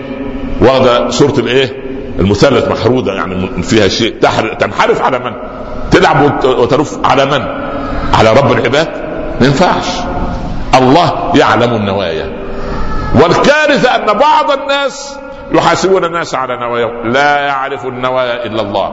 واخدة 0.61 1.09
صورة 1.09 1.39
الإيه؟ 1.39 1.83
المثلث 2.19 2.67
محرودة 2.67 3.13
يعني 3.13 3.63
فيها 3.63 3.87
شيء. 3.87 4.15
تنحرف 4.59 5.01
على 5.01 5.19
من؟ 5.19 5.31
تلعب 5.91 6.45
وتلف 6.45 6.99
على 7.03 7.25
من؟ 7.25 7.41
على 8.13 8.29
رب 8.29 8.51
العباد؟ 8.51 8.87
ما 9.41 9.47
ينفعش. 9.47 9.87
الله 10.75 11.31
يعلم 11.35 11.73
النوايا. 11.73 12.43
والكارثة 13.15 13.95
أن 13.95 14.05
بعض 14.05 14.51
الناس 14.51 15.15
يحاسبون 15.51 16.05
الناس 16.05 16.35
على 16.35 16.57
نواياهم 16.57 17.11
لا 17.11 17.39
يعرف 17.39 17.85
النوايا 17.85 18.45
إلا 18.45 18.61
الله. 18.61 18.89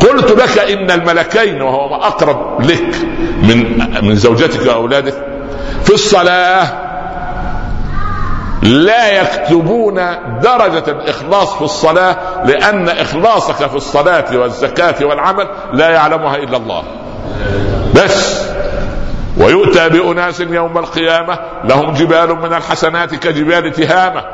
قلت 0.00 0.30
لك 0.30 0.58
إن 0.58 0.90
الملكين 0.90 1.62
وهو 1.62 1.88
ما 1.88 2.06
أقرب 2.06 2.62
لك 2.62 2.96
من 3.42 3.78
من 4.02 4.16
زوجتك 4.16 4.66
وأولادك 4.66 5.14
في 5.84 5.94
الصلاة 5.94 6.81
لا 8.62 9.22
يكتبون 9.22 9.94
درجة 10.42 10.84
الإخلاص 10.90 11.54
في 11.54 11.62
الصلاة 11.62 12.16
لأن 12.44 12.88
إخلاصك 12.88 13.68
في 13.68 13.74
الصلاة 13.74 14.36
والزكاة 14.36 15.04
والعمل 15.04 15.48
لا 15.72 15.90
يعلمها 15.90 16.36
إلا 16.36 16.56
الله. 16.56 16.82
بس. 17.94 18.42
ويؤتى 19.38 19.88
بأناس 19.88 20.40
يوم 20.40 20.78
القيامة 20.78 21.38
لهم 21.64 21.92
جبال 21.92 22.36
من 22.36 22.54
الحسنات 22.54 23.14
كجبال 23.14 23.72
تهامة. 23.72 24.24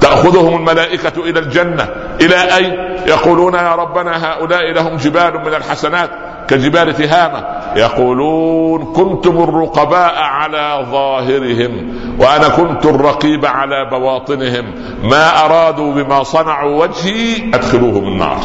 تأخذهم 0.00 0.56
الملائكة 0.56 1.22
إلى 1.24 1.40
الجنة. 1.40 1.88
إلى 2.20 2.56
أين 2.56 2.74
يقولون 3.06 3.54
يا 3.54 3.74
ربنا 3.74 4.32
هؤلاء 4.32 4.72
لهم 4.72 4.96
جبال 4.96 5.40
من 5.46 5.54
الحسنات 5.54 6.10
كجبال 6.48 6.96
تهامة. 6.96 7.63
يقولون 7.76 8.84
كنتم 8.84 9.42
الرقباء 9.42 10.14
على 10.14 10.86
ظاهرهم 10.90 11.94
وأنا 12.18 12.48
كنت 12.48 12.86
الرقيب 12.86 13.46
على 13.46 13.90
بواطنهم. 13.90 14.64
ما 15.02 15.44
أرادوا 15.44 15.94
بما 15.94 16.22
صنعوا 16.22 16.82
وجهي 16.82 17.54
أدخلوهم 17.54 18.08
النار. 18.08 18.38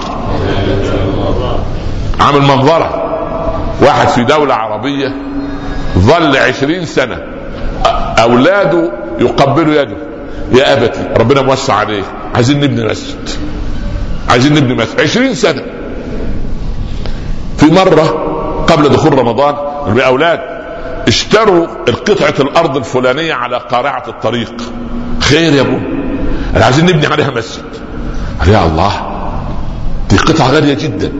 عامل 2.19 2.41
منظرة. 2.41 3.05
واحد 3.81 4.07
في 4.07 4.23
دولة 4.23 4.53
عربية 4.53 5.13
ظل 5.97 6.37
عشرين 6.37 6.85
سنة. 6.85 7.17
أولاده 8.23 8.91
يقبلوا 9.19 9.81
يده. 9.81 9.97
يا 10.51 10.73
أبتي 10.73 11.09
ربنا 11.17 11.41
موسع 11.41 11.73
عليه 11.73 12.03
عايزين 12.35 12.59
نبني 12.59 12.85
مسجد. 12.85 13.29
عايزين 14.29 14.53
نبني 14.53 14.73
مسجد. 14.73 15.01
عشرين 15.01 15.33
سنة. 15.33 15.61
في 17.57 17.65
مرة 17.65 18.38
قبل 18.69 18.89
دخول 18.89 19.19
رمضان 19.19 19.55
الأولاد 19.87 20.39
اشتروا 21.07 21.67
القطعة 21.87 22.33
الأرض 22.39 22.77
الفلانية 22.77 23.33
على 23.33 23.57
قارعة 23.57 24.03
الطريق. 24.07 24.53
خير 25.19 25.53
يا 25.53 25.61
أبو 25.61 25.77
أنا 26.55 26.65
عايزين 26.65 26.85
نبني 26.85 27.07
عليها 27.07 27.31
مسجد. 27.31 27.63
يا 28.47 28.65
الله 28.65 28.91
دي 30.09 30.17
قطعة 30.17 30.51
غالية 30.51 30.73
جدا. 30.73 31.11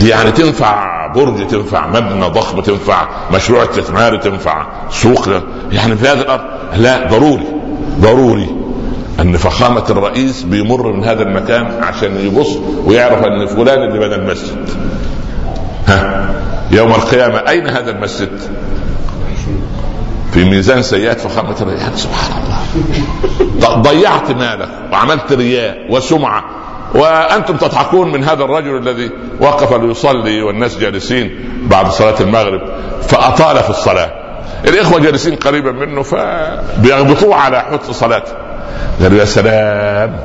دي 0.00 0.08
يعني 0.08 0.30
تنفع 0.30 1.06
برج 1.12 1.46
تنفع 1.46 1.86
مبنى 1.86 2.26
ضخم 2.26 2.60
تنفع 2.60 3.08
مشروع 3.32 3.64
استثماري 3.64 4.18
تنفع 4.18 4.66
سوق. 4.90 5.28
يعني 5.72 5.96
في 5.96 6.08
هذا 6.08 6.20
الأرض 6.20 6.44
لا 6.76 7.08
ضروري 7.08 7.46
ضروري 8.00 8.48
أن 9.20 9.36
فخامة 9.36 9.84
الرئيس 9.90 10.42
بيمر 10.42 10.92
من 10.92 11.04
هذا 11.04 11.22
المكان 11.22 11.82
عشان 11.82 12.16
يبص 12.26 12.48
ويعرف 12.84 13.24
أن 13.24 13.46
فلان 13.46 13.82
اللي 13.82 13.98
بنى 13.98 14.14
المسجد. 14.14 14.68
ها؟ 15.86 16.30
يوم 16.70 16.90
القيامة. 16.90 17.38
أين 17.48 17.68
هذا 17.68 17.90
المسجد؟ 17.90 18.40
في 20.32 20.44
ميزان 20.44 20.82
سيئات 20.82 21.20
فخامه 21.20 21.56
الرئيس 21.60 21.80
يعني 21.80 21.96
سبحان 21.96 22.32
الله. 22.42 23.82
ضيعت 23.82 24.30
مالك 24.30 24.68
وعملت 24.92 25.32
رياء 25.32 25.76
وسمعة. 25.90 26.44
وأنتم 26.94 27.56
تضحكون 27.56 28.12
من 28.12 28.24
هذا 28.24 28.44
الرجل 28.44 28.76
الذي 28.76 29.10
وقف 29.40 29.72
ليصلي 29.72 30.42
والناس 30.42 30.78
جالسين 30.78 31.50
بعد 31.70 31.90
صلاة 31.90 32.20
المغرب 32.20 32.60
فأطال 33.02 33.56
في 33.56 33.70
الصلاة. 33.70 34.10
الإخوة 34.64 35.00
جالسين 35.00 35.36
قريبا 35.36 35.72
منه 35.72 36.02
فبيغبطوه 36.02 37.34
على 37.34 37.60
حسن 37.60 37.92
صلاته. 37.92 38.32
قالوا 39.02 39.18
يا 39.18 39.24
سلام. 39.24 40.16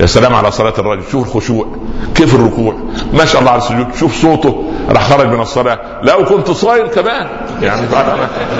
يا 0.00 0.06
سلام 0.06 0.34
على 0.34 0.50
صلاة 0.50 0.74
الرجل. 0.78 1.02
شوف 1.12 1.26
الخشوع 1.26 1.66
كيف 2.14 2.34
الركوع؟ 2.34 2.76
ما 3.12 3.24
شاء 3.24 3.40
الله 3.40 3.50
على 3.50 3.62
السجود. 3.62 3.86
شوف 3.94 4.22
صوته 4.22 4.72
راح 4.90 5.02
خرج 5.02 5.26
من 5.26 5.40
الصلاة. 5.40 5.78
لا 6.02 6.14
وكنت 6.14 6.50
صايم 6.50 6.86
كمان. 6.86 7.26
يعني 7.62 7.86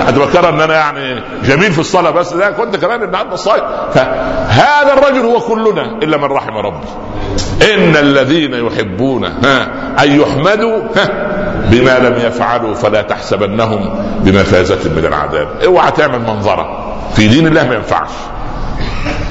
أتذكر 0.08 0.48
أن 0.48 0.60
أنا 0.60 0.74
يعني 0.74 1.22
جميل 1.44 1.72
في 1.72 1.78
الصلاة 1.78 2.10
بس 2.10 2.32
لا 2.32 2.50
كنت 2.50 2.76
كمان 2.76 3.14
عبد 3.14 3.34
صايم 3.34 3.62
فهذا 3.94 4.92
الرجل 4.92 5.20
هو 5.20 5.40
كلنا 5.40 5.82
إلا 6.02 6.16
من 6.16 6.24
رحم 6.24 6.56
ربي. 6.56 6.86
إن 7.62 7.96
الذين 7.96 8.54
يحبون 8.54 9.24
ها 9.24 9.68
أن 10.04 10.20
يحمدوا 10.20 10.78
ها 10.96 11.08
بما 11.70 11.98
لم 11.98 12.26
يفعلوا 12.26 12.74
فلا 12.74 13.02
تحسبنهم 13.02 14.04
بمفازة 14.20 14.90
من 14.96 15.04
العذاب. 15.04 15.48
اوعى 15.64 15.90
تعمل 15.90 16.20
منظرة. 16.20 16.94
في 17.16 17.28
دين 17.28 17.46
الله 17.46 17.68
ما 17.68 17.74
ينفعش. 17.74 18.10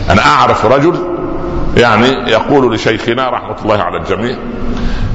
أنا 0.10 0.22
أعرف 0.22 0.66
رجل 0.66 1.13
يعني 1.78 2.08
يقول 2.32 2.76
لشيخنا 2.76 3.30
رحمة 3.30 3.56
الله 3.64 3.78
على 3.78 3.98
الجميع 3.98 4.36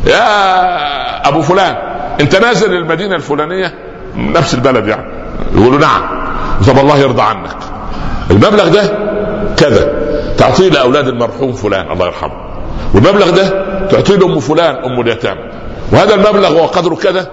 يا 0.06 1.28
أبو 1.28 1.42
فلان 1.42 1.76
أنت 2.20 2.36
نازل 2.36 2.74
المدينة 2.74 3.16
الفلانية؟ 3.16 3.74
نفس 4.16 4.54
البلد 4.54 4.88
يعني. 4.88 5.04
يقولوا 5.54 5.78
نعم. 5.78 6.02
طب 6.66 6.78
الله 6.78 6.98
يرضى 6.98 7.22
عنك. 7.22 7.56
المبلغ 8.30 8.68
ده 8.68 8.82
كذا. 9.56 9.92
تعطيه 10.38 10.68
لأولاد 10.68 11.08
المرحوم 11.08 11.52
فلان 11.52 11.92
الله 11.92 12.06
يرحمه. 12.06 12.32
والمبلغ 12.94 13.30
ده 13.30 13.48
تعطيه 13.86 14.16
لأم 14.16 14.40
فلان 14.40 14.76
أم 14.76 15.00
اليتامى. 15.00 15.40
وهذا 15.92 16.14
المبلغ 16.14 16.48
هو 16.60 16.66
قدره 16.66 16.94
كذا. 16.94 17.30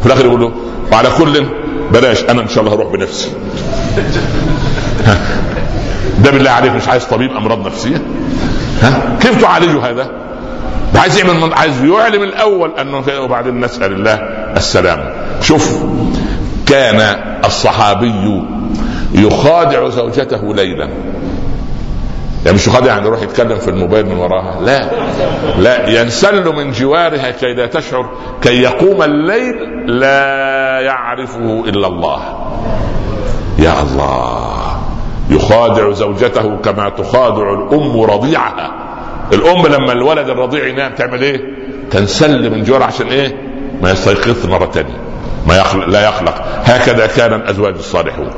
في 0.00 0.06
الآخر 0.06 0.24
يقول 0.24 0.40
له 0.40 0.52
وعلى 0.92 1.08
كل 1.18 1.46
بلاش 1.92 2.24
أنا 2.24 2.42
إن 2.42 2.48
شاء 2.48 2.64
الله 2.64 2.74
هروح 2.74 2.92
بنفسي. 2.92 3.32
ده 6.24 6.30
بالله 6.30 6.50
عليك 6.50 6.72
مش 6.72 6.88
عايز 6.88 7.04
طبيب 7.04 7.30
أمراض 7.36 7.66
نفسية. 7.66 8.02
ها؟ 8.82 9.18
كيف 9.20 9.42
تعالجوا 9.42 9.82
هذا؟ 9.82 10.10
عايز 10.94 11.18
يعمل 11.18 11.54
عايز 11.54 11.84
يعلم 11.84 12.22
الأول 12.22 12.70
أنه 12.80 13.02
وبعدين 13.20 13.60
نسأل 13.60 13.92
الله 13.92 14.14
السلامة. 14.56 15.12
شوف 15.40 15.84
كان 16.66 17.16
الصحابي 17.44 18.42
يخادع 19.14 19.88
زوجته 19.88 20.54
ليلا. 20.54 20.88
يعني 22.44 22.56
مش 22.56 22.66
يخادع 22.66 22.86
يعني 22.86 23.06
يروح 23.06 23.22
يتكلم 23.22 23.58
في 23.58 23.68
الموبايل 23.68 24.06
من 24.06 24.16
وراها 24.16 24.60
لا. 24.60 24.90
لا 25.58 26.00
ينسل 26.00 26.56
من 26.56 26.72
جوارها 26.72 27.30
كي 27.30 27.54
لا 27.54 27.66
تشعر 27.66 28.10
كي 28.42 28.62
يقوم 28.62 29.02
الليل 29.02 29.54
لا 29.86 30.80
يعرفه 30.80 31.64
إلا 31.66 31.86
الله. 31.86 32.20
يا 33.58 33.82
الله. 33.82 34.61
يخادع 35.34 35.92
زوجته 35.92 36.56
كما 36.56 36.88
تخادع 36.88 37.52
الأم 37.52 38.00
رضيعها. 38.00 38.72
الأم 39.32 39.66
لما 39.66 39.92
الولد 39.92 40.28
الرضيع 40.28 40.66
ينام 40.66 40.92
تعمل 40.92 41.22
إيه؟ 41.22 41.40
تنسل 41.90 42.50
من 42.50 42.64
جوار 42.64 42.82
عشان 42.82 43.06
إيه؟ 43.06 43.36
ما 43.82 43.90
يستيقظ 43.90 44.46
مرة 44.46 44.66
ثانية 44.66 44.96
ما 45.46 45.56
يخلق 45.56 45.86
لا 45.86 46.08
يخلق. 46.08 46.34
هكذا 46.64 47.06
كان 47.06 47.32
الأزواج 47.34 47.74
الصالحون. 47.74 48.30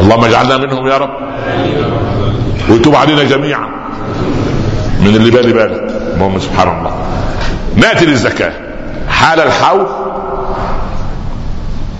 اللهم 0.00 0.24
اجعلنا 0.24 0.56
منهم 0.56 0.86
يا 0.86 0.96
رب. 0.96 1.10
ويتوب 2.70 2.94
علينا 2.94 3.24
جميعا. 3.24 3.68
من 5.00 5.16
اللي 5.16 5.30
بالي 5.30 5.52
بالك. 5.52 5.92
المهم 6.14 6.38
سبحان 6.38 6.78
الله. 6.78 6.92
نأتي 7.76 8.06
للزكاة. 8.06 8.52
حال 9.08 9.40
الحول 9.40 9.86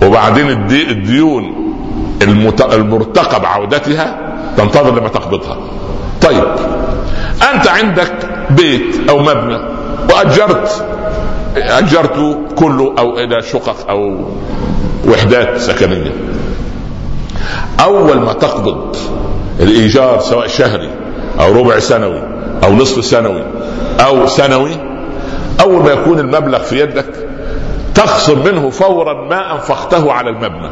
وبعدين 0.03 0.49
الديون 0.71 1.43
المرتقب 2.73 3.45
عودتها. 3.45 4.28
تنتظر 4.59 4.99
لما 4.99 5.07
تقبضها. 5.07 5.57
طيب 6.21 6.43
أنت 7.53 7.67
عندك 7.67 8.13
بيت 8.49 9.09
أو 9.09 9.19
مبنى 9.19 9.59
وأجرت 10.13 10.85
اجرته 11.57 12.37
كله 12.55 12.95
أو 12.99 13.17
إلى 13.19 13.41
شقق 13.41 13.89
أو 13.89 14.25
وحدات 15.07 15.57
سكنية. 15.57 16.11
أول 17.79 18.19
ما 18.19 18.33
تقبض 18.33 18.95
الإيجار 19.59 20.19
سواء 20.19 20.47
شهري 20.47 20.89
أو 21.39 21.51
ربع 21.59 21.79
سنوي 21.79 22.21
أو 22.63 22.73
نصف 22.73 23.05
سنوي 23.05 23.43
أو 23.99 24.27
سنوي 24.27 24.77
أول 25.61 25.83
ما 25.83 25.91
يكون 25.91 26.19
المبلغ 26.19 26.59
في 26.59 26.79
يدك 26.79 27.27
تخصم 27.95 28.43
منه 28.45 28.69
فورا 28.69 29.13
ما 29.29 29.53
أنفقته 29.53 30.11
على 30.11 30.29
المبنى. 30.29 30.69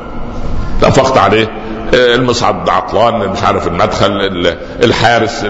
أنفقت 0.86 1.18
عليه 1.18 1.48
المصعد 1.94 2.70
عطلان 2.70 3.30
مش 3.30 3.44
عارف 3.44 3.68
المدخل 3.68 4.12
الحارس 4.84 5.46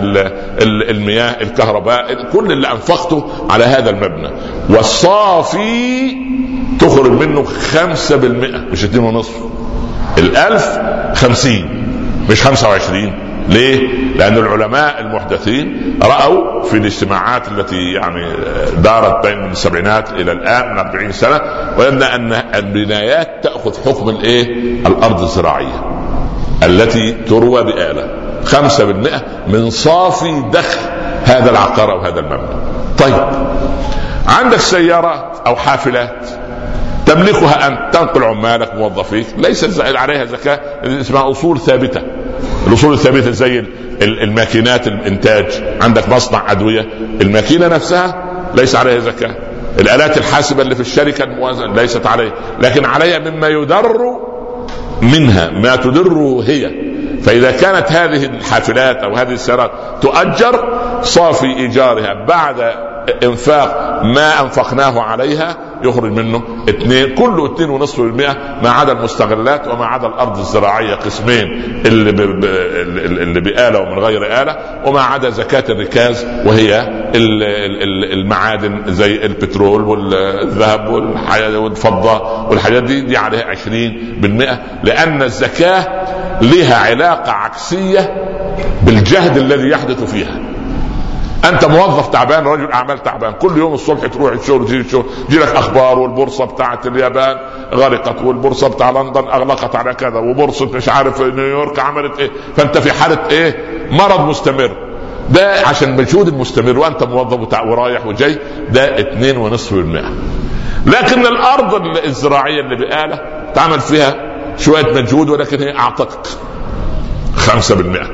المياه 0.90 1.42
الكهرباء 1.42 2.30
كل 2.32 2.52
اللي 2.52 2.72
أنفقته 2.72 3.30
على 3.50 3.64
هذا 3.66 3.90
المبنى 3.90 4.30
والصافي 4.70 6.12
تخرج 6.80 7.12
منه 7.12 7.44
خمسة 7.44 8.16
بالمئة 8.16 8.58
مش 8.58 8.84
اتنين 8.84 9.04
ونصف 9.04 9.36
الألف 10.18 10.80
خمسين 11.14 11.88
مش 12.30 12.44
خمسة 12.48 12.70
وعشرين 12.70 13.20
ليه؟ 13.50 13.88
لأن 14.16 14.38
العلماء 14.38 15.02
المحدثين 15.02 16.00
رأوا 16.04 16.64
في 16.64 16.78
الاجتماعات 16.78 17.48
التي 17.48 17.92
يعني 17.94 18.26
دارت 18.84 19.28
بين 19.28 19.52
السبعينات 19.52 20.12
إلى 20.12 20.32
الآن 20.32 20.72
من 20.74 20.80
40 20.80 21.12
سنة 21.12 21.42
وجدنا 21.78 22.16
أن 22.16 22.34
البنايات 22.34 23.44
تأخذ 23.44 23.74
حكم 23.86 24.10
الإيه؟ 24.10 24.44
الأرض 24.88 25.22
الزراعية 25.22 25.84
التي 26.64 27.12
تروى 27.12 27.64
بآلة. 27.64 28.08
خمسة 28.46 28.86
بالمئة 28.86 29.22
من 29.48 29.70
صافي 29.70 30.44
دخل 30.54 30.80
هذا 31.24 31.52
العقار 31.52 31.92
أو 31.92 32.00
هذا 32.00 32.20
المبنى. 32.20 32.58
طيب. 32.98 33.30
عندك 34.28 34.60
سيارات 34.60 35.42
أو 35.48 35.56
حافلات 35.56 36.28
تملكها 37.06 37.68
أنت 37.68 37.94
تنقل 37.94 38.24
عمالك 38.24 38.76
موظفيك 38.76 39.26
ليس 39.38 39.80
عليها 39.80 40.26
زكاة 40.26 40.60
اسمها 40.84 41.32
أصول 41.32 41.60
ثابتة. 41.60 42.02
الأصول 42.68 42.94
الثابتة 42.94 43.32
زي 43.32 43.66
الماكينات 44.02 44.88
الإنتاج. 44.88 45.64
عندك 45.82 46.10
مصنع 46.10 46.52
أدوية. 46.52 46.82
الماكينة 47.22 47.68
نفسها 47.68 48.24
ليس 48.56 48.76
عليها 48.76 49.00
زكاة. 49.00 49.36
الآلات 49.80 50.18
الحاسبة 50.18 50.62
اللي 50.62 50.76
في 50.76 50.82
الشركة 50.82 51.24
الموازنة 51.24 51.74
ليست 51.74 52.06
عليها. 52.06 52.34
لكن 52.62 52.86
عليها 52.86 53.20
مما 53.20 53.48
يدر 53.48 54.27
منها 55.02 55.50
ما 55.50 55.76
تدره 55.76 56.44
هي. 56.48 56.72
فإذا 57.24 57.52
كانت 57.52 57.92
هذه 57.92 58.26
الحافلات 58.26 58.98
أو 58.98 59.16
هذه 59.16 59.32
السيارات 59.34 59.72
تؤجر 60.02 60.80
صافي 61.02 61.46
إيجارها 61.46 62.26
بعد 62.26 62.74
إنفاق 63.24 64.02
ما 64.04 64.42
أنفقناه 64.42 65.02
عليها 65.02 65.58
يخرج 65.84 66.12
منه 66.12 66.44
اثنين 66.70 67.16
كله 67.16 67.54
اثنين 67.54 67.70
ونصف 67.70 68.02
بالمئة 68.02 68.34
ما 68.64 68.70
عدا 68.70 68.92
المستغلات 68.92 69.68
وما 69.68 69.86
عدا 69.86 70.08
الأرض 70.08 70.38
الزراعية 70.38 70.96
قسمين 70.96 71.64
اللي 71.86 72.12
ب... 72.12 72.20
اللي 73.22 73.42
بآلة 73.42 73.80
ومن 73.80 74.00
غير 74.00 74.42
آلة 74.42 74.58
وما 74.86 75.02
عدا 75.02 75.30
زكاة 75.30 75.64
الركاز 75.70 76.26
وهي 76.46 76.88
المعادن 78.14 78.82
زي 78.88 79.26
البترول 79.26 79.84
والذهب 79.84 80.90
والفضة 81.56 82.48
والحاجات 82.50 82.84
دي 82.84 83.02
دي 83.02 83.18
عليها 83.18 83.54
20% 83.56 83.66
لأن 84.84 85.22
الزكاة 85.24 85.88
لها 86.42 86.76
علاقة 86.76 87.32
عكسية 87.32 88.14
بالجهد 88.84 89.38
الذي 89.38 89.70
يحدث 89.70 90.04
فيها. 90.12 90.40
أنت 91.46 91.66
موظف 91.66 92.08
تعبان 92.08 92.48
رجل 92.48 92.72
أعمال 92.72 93.04
تعبان. 93.04 93.34
كل 93.34 93.58
يوم 93.58 93.74
الصبح 93.74 94.06
تروح 94.08 94.32
الشغل 94.34 94.66
تجي 94.68 94.78
الشغل 94.78 95.06
لك 95.30 95.56
أخبار 95.56 96.00
والبورصة 96.00 96.46
بتاعت 96.46 96.88
اليابان 96.88 97.38
غرقت 97.74 98.22
والبورصة 98.22 98.68
بتاع 98.68 98.90
لندن 98.90 99.28
أغلقت 99.28 99.76
على 99.76 99.94
كذا 99.94 100.20
وبورصة 100.20 100.66
مش 100.66 100.90
عارف 100.90 101.22
نيويورك 101.22 101.80
عملت 101.80 102.20
إيه. 102.20 102.32
فأنت 102.58 102.78
في 102.78 102.92
حالة 102.92 103.20
إيه؟ 103.32 103.56
مرض 103.92 104.20
مستمر. 104.22 104.72
ده 105.30 105.68
عشان 105.68 105.90
المجهود 105.90 106.28
المستمر 106.28 106.78
وأنت 106.80 107.04
موظف 107.04 107.60
ورايح 107.66 108.06
وجاي 108.06 108.40
ده 108.70 109.00
اتنين 109.00 109.38
ونصف 109.38 109.74
بالمئة. 109.74 110.10
لكن 110.86 111.26
الأرض 111.26 111.98
الزراعيه 112.06 112.62
اللي 112.62 112.76
بآلة 112.76 113.20
تعمل 113.56 113.80
فيها 113.80 114.16
شوية 114.58 114.94
مجهود 114.94 115.30
ولكن 115.30 115.60
هي 115.62 115.78
أعطتك 115.78 116.28
خمسة 117.36 117.76
بالمئة. 117.76 118.08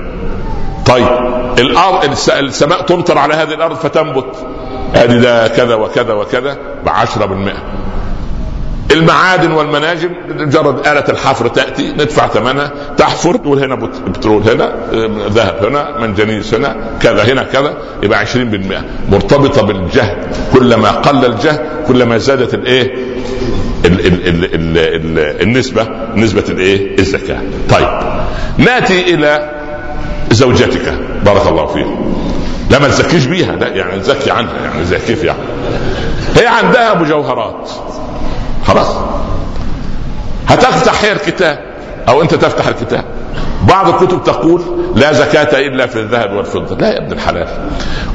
طيب 0.85 1.07
الأرض 1.59 2.15
السماء 2.29 2.81
تمطر 2.81 3.17
على 3.17 3.33
هذه 3.33 3.53
الأرض 3.53 3.75
فتنبت. 3.75 4.35
هذه 4.93 5.17
ده 5.17 5.47
كذا 5.47 5.75
وكذا 5.75 6.13
وكذا 6.13 6.57
بعشرة 6.85 7.25
بالمئة 7.25 7.57
المعادن 8.91 9.51
والمناجم 9.51 10.09
مجرد 10.29 10.79
آلة 10.87 11.03
الحفر 11.09 11.47
تأتي 11.47 11.91
ندفع 11.93 12.27
ثمنها. 12.27 12.71
تحفر 12.97 13.35
تقول 13.35 13.59
هنا 13.59 13.75
بترول 14.07 14.49
هنا 14.49 14.75
ذهب 15.29 15.65
هنا 15.65 15.99
منجنيز 15.99 16.53
هنا 16.55 16.89
كذا 17.01 17.23
هنا 17.33 17.43
كذا. 17.43 17.73
يبقى 18.03 18.19
20% 18.19 18.83
مرتبطة 19.11 19.61
بالجهد. 19.61 20.35
كلما 20.53 20.91
قل 20.91 21.25
الجهد 21.25 21.61
كلما 21.87 22.17
زادت 22.17 22.53
الإيه؟ 22.53 22.93
ال 23.85 24.05
ال 24.05 24.27
ال 24.27 24.45
ال 24.55 24.77
ال 24.77 25.41
النسبة 25.41 25.87
نسبة 26.15 26.43
الإيه؟ 26.49 26.99
الزكاة. 26.99 27.41
طيب. 27.69 27.99
نأتي 28.57 29.13
إلى 29.13 29.52
زوجتك. 30.31 30.93
بارك 31.25 31.47
الله 31.47 31.65
فيك. 31.65 31.87
لا 32.69 32.79
ما 32.79 32.87
تزكيش 32.87 33.25
بيها. 33.25 33.55
لا 33.55 33.67
يعني 33.67 33.99
تزكي 33.99 34.31
عنها 34.31 34.53
يعني 34.63 34.85
زي 34.85 34.97
كيف 34.99 35.23
يعني. 35.23 35.39
هي 36.35 36.47
عندها 36.47 36.93
مجوهرات. 36.93 37.69
خلاص. 38.65 38.87
هتفتح 40.47 41.03
هي 41.03 41.11
الكتاب 41.11 41.59
أو 42.07 42.21
أنت 42.21 42.33
تفتح 42.35 42.67
الكتاب. 42.67 43.03
بعض 43.67 43.89
الكتب 43.89 44.23
تقول 44.23 44.61
لا 44.95 45.13
زكاة 45.13 45.67
إلا 45.67 45.87
في 45.87 45.99
الذهب 45.99 46.33
والفضة. 46.33 46.75
لا 46.75 46.87
يا 46.93 46.97
ابن 46.97 47.11
الحلال. 47.11 47.47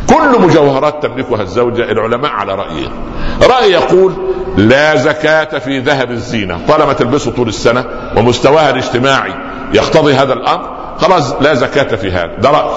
كل 0.09 0.43
مجوهرات 0.43 1.03
تملكها 1.03 1.43
الزوجة 1.43 1.93
العلماء 1.93 2.31
على 2.31 2.55
رأيين 2.55 2.91
رأي 3.43 3.73
يقول 3.73 4.13
لا 4.57 4.97
زكاة 4.97 5.59
في 5.59 5.79
ذهب 5.79 6.11
الزينة. 6.11 6.61
طالما 6.69 6.93
تلبسه 6.93 7.31
طول 7.31 7.49
السنة 7.49 7.85
ومستواها 8.17 8.71
الاجتماعي 8.71 9.35
يقتضي 9.75 10.15
هذا 10.15 10.33
الأمر 10.33 10.78
خلاص 10.99 11.33
لا 11.41 11.55
زكاة 11.55 11.97
في 11.97 12.11
هذا. 12.11 12.37
ده 12.39 12.51
رأي. 12.51 12.71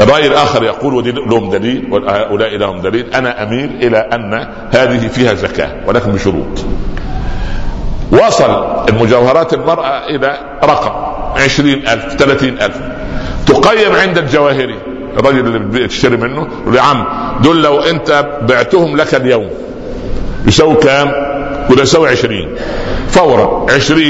الرأي 0.00 0.26
الآخر 0.26 0.62
يقول 0.64 0.94
ودي 0.94 1.12
لهم 1.12 1.50
دليل 1.50 1.88
وهؤلاء 1.90 2.56
لهم 2.56 2.80
دليل. 2.80 3.14
أنا 3.14 3.42
أميل 3.42 3.70
إلى 3.82 3.98
أن 3.98 4.46
هذه 4.70 5.08
فيها 5.08 5.34
زكاة 5.34 5.70
ولكن 5.86 6.12
بشروط. 6.12 6.64
وصل 8.12 8.66
المجوهرات 8.88 9.54
المرأة 9.54 10.06
إلى 10.06 10.38
رقم 10.64 10.92
عشرين 11.42 11.88
ألف 11.88 12.14
ثلاثين 12.14 12.58
ألف. 12.62 12.80
تقيم 13.46 13.92
عند 13.94 14.18
الجواهري. 14.18 14.78
الرجل 15.18 15.38
اللي 15.46 15.58
بتشتري 15.58 16.16
منه 16.16 16.48
يقول 16.62 16.76
يا 16.76 16.80
عم 16.80 17.06
دول 17.42 17.62
لو 17.62 17.80
أنت 17.80 18.26
بعتهم 18.42 18.96
لك 18.96 19.14
اليوم 19.14 19.50
يساوي 20.46 20.74
كام؟ 20.74 21.08
يقول 21.64 21.80
يساوي 21.80 22.08
20 22.08 22.54
فورا 23.08 23.66
20 23.70 24.06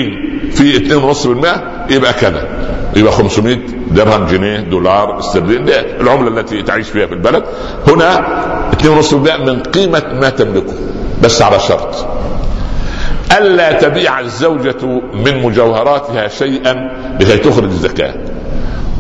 في 0.51 0.77
2.5% 0.77 1.61
يبقى 1.91 2.13
كذا. 2.13 2.49
يبقى 2.97 3.13
500 3.13 3.57
درهم 3.91 4.27
جنيه 4.27 4.61
دولار 4.61 5.19
استرليني 5.19 5.81
العملة 6.01 6.41
التي 6.41 6.63
تعيش 6.63 6.89
فيها 6.89 7.07
في 7.07 7.15
البلد. 7.15 7.45
هنا 7.89 8.27
2.5% 8.83 9.15
من 9.15 9.63
قيمة 9.63 10.03
ما 10.21 10.29
تملكه 10.29 10.75
بس 11.23 11.43
على 11.43 11.59
شرط. 11.61 12.07
ألا 13.39 13.73
تبيع 13.73 14.21
الزوجة 14.21 14.85
من 15.15 15.43
مجوهراتها 15.43 16.29
شيئا 16.29 16.75
لكي 17.21 17.37
تخرج 17.39 17.65
الزكاة 17.65 18.15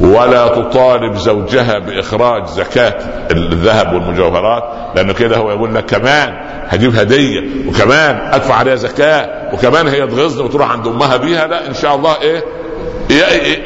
ولا 0.00 0.48
تطالب 0.48 1.14
زوجها 1.16 1.78
بإخراج 1.78 2.46
زكاة 2.46 2.94
الذهب 3.30 3.92
والمجوهرات 3.92 4.62
لأنه 4.96 5.12
كده 5.12 5.37
هو 5.37 5.50
يقول 5.50 5.74
لك 5.74 5.85
كمان 5.87 6.32
هجيب 6.68 6.96
هدية 6.96 7.40
وكمان 7.68 8.16
أدفع 8.32 8.54
عليها 8.54 8.74
زكاة 8.74 9.54
وكمان 9.54 9.88
هي 9.88 10.06
تغزني 10.06 10.42
وتروح 10.42 10.70
عند 10.70 10.87
أمها 10.87 11.16
بيها 11.16 11.46
لا 11.46 11.66
إن 11.68 11.74
شاء 11.74 11.94
الله 11.96 12.20
إيه؟ 12.22 12.44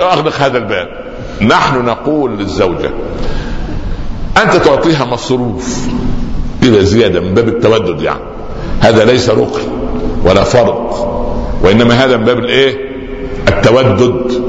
أغلق 0.01 0.37
هذا 0.37 0.59
الباب. 0.59 0.89
نحن 1.43 1.85
نقول 1.85 2.39
للزوجة 2.39 2.91
أنت 4.43 4.57
تعطيها 4.57 5.05
مصروف 5.05 5.79
إلى 6.63 6.85
زيادة 6.85 7.21
من 7.21 7.35
باب 7.35 7.49
التودد 7.49 8.01
يعني. 8.03 8.21
هذا 8.81 9.05
ليس 9.05 9.31
ركن 9.31 9.63
ولا 10.25 10.45
فرض 10.45 11.11
وإنما 11.63 12.05
هذا 12.05 12.17
من 12.17 12.25
باب 12.25 12.39
الإيه؟ 12.39 12.77
التودد. 13.49 14.43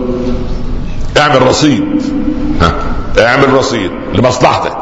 اعمل 1.17 1.47
رصيد. 1.47 2.01
ها؟ 2.61 2.73
اعمل 3.25 3.53
رصيد 3.53 3.91
لمصلحتك. 4.13 4.77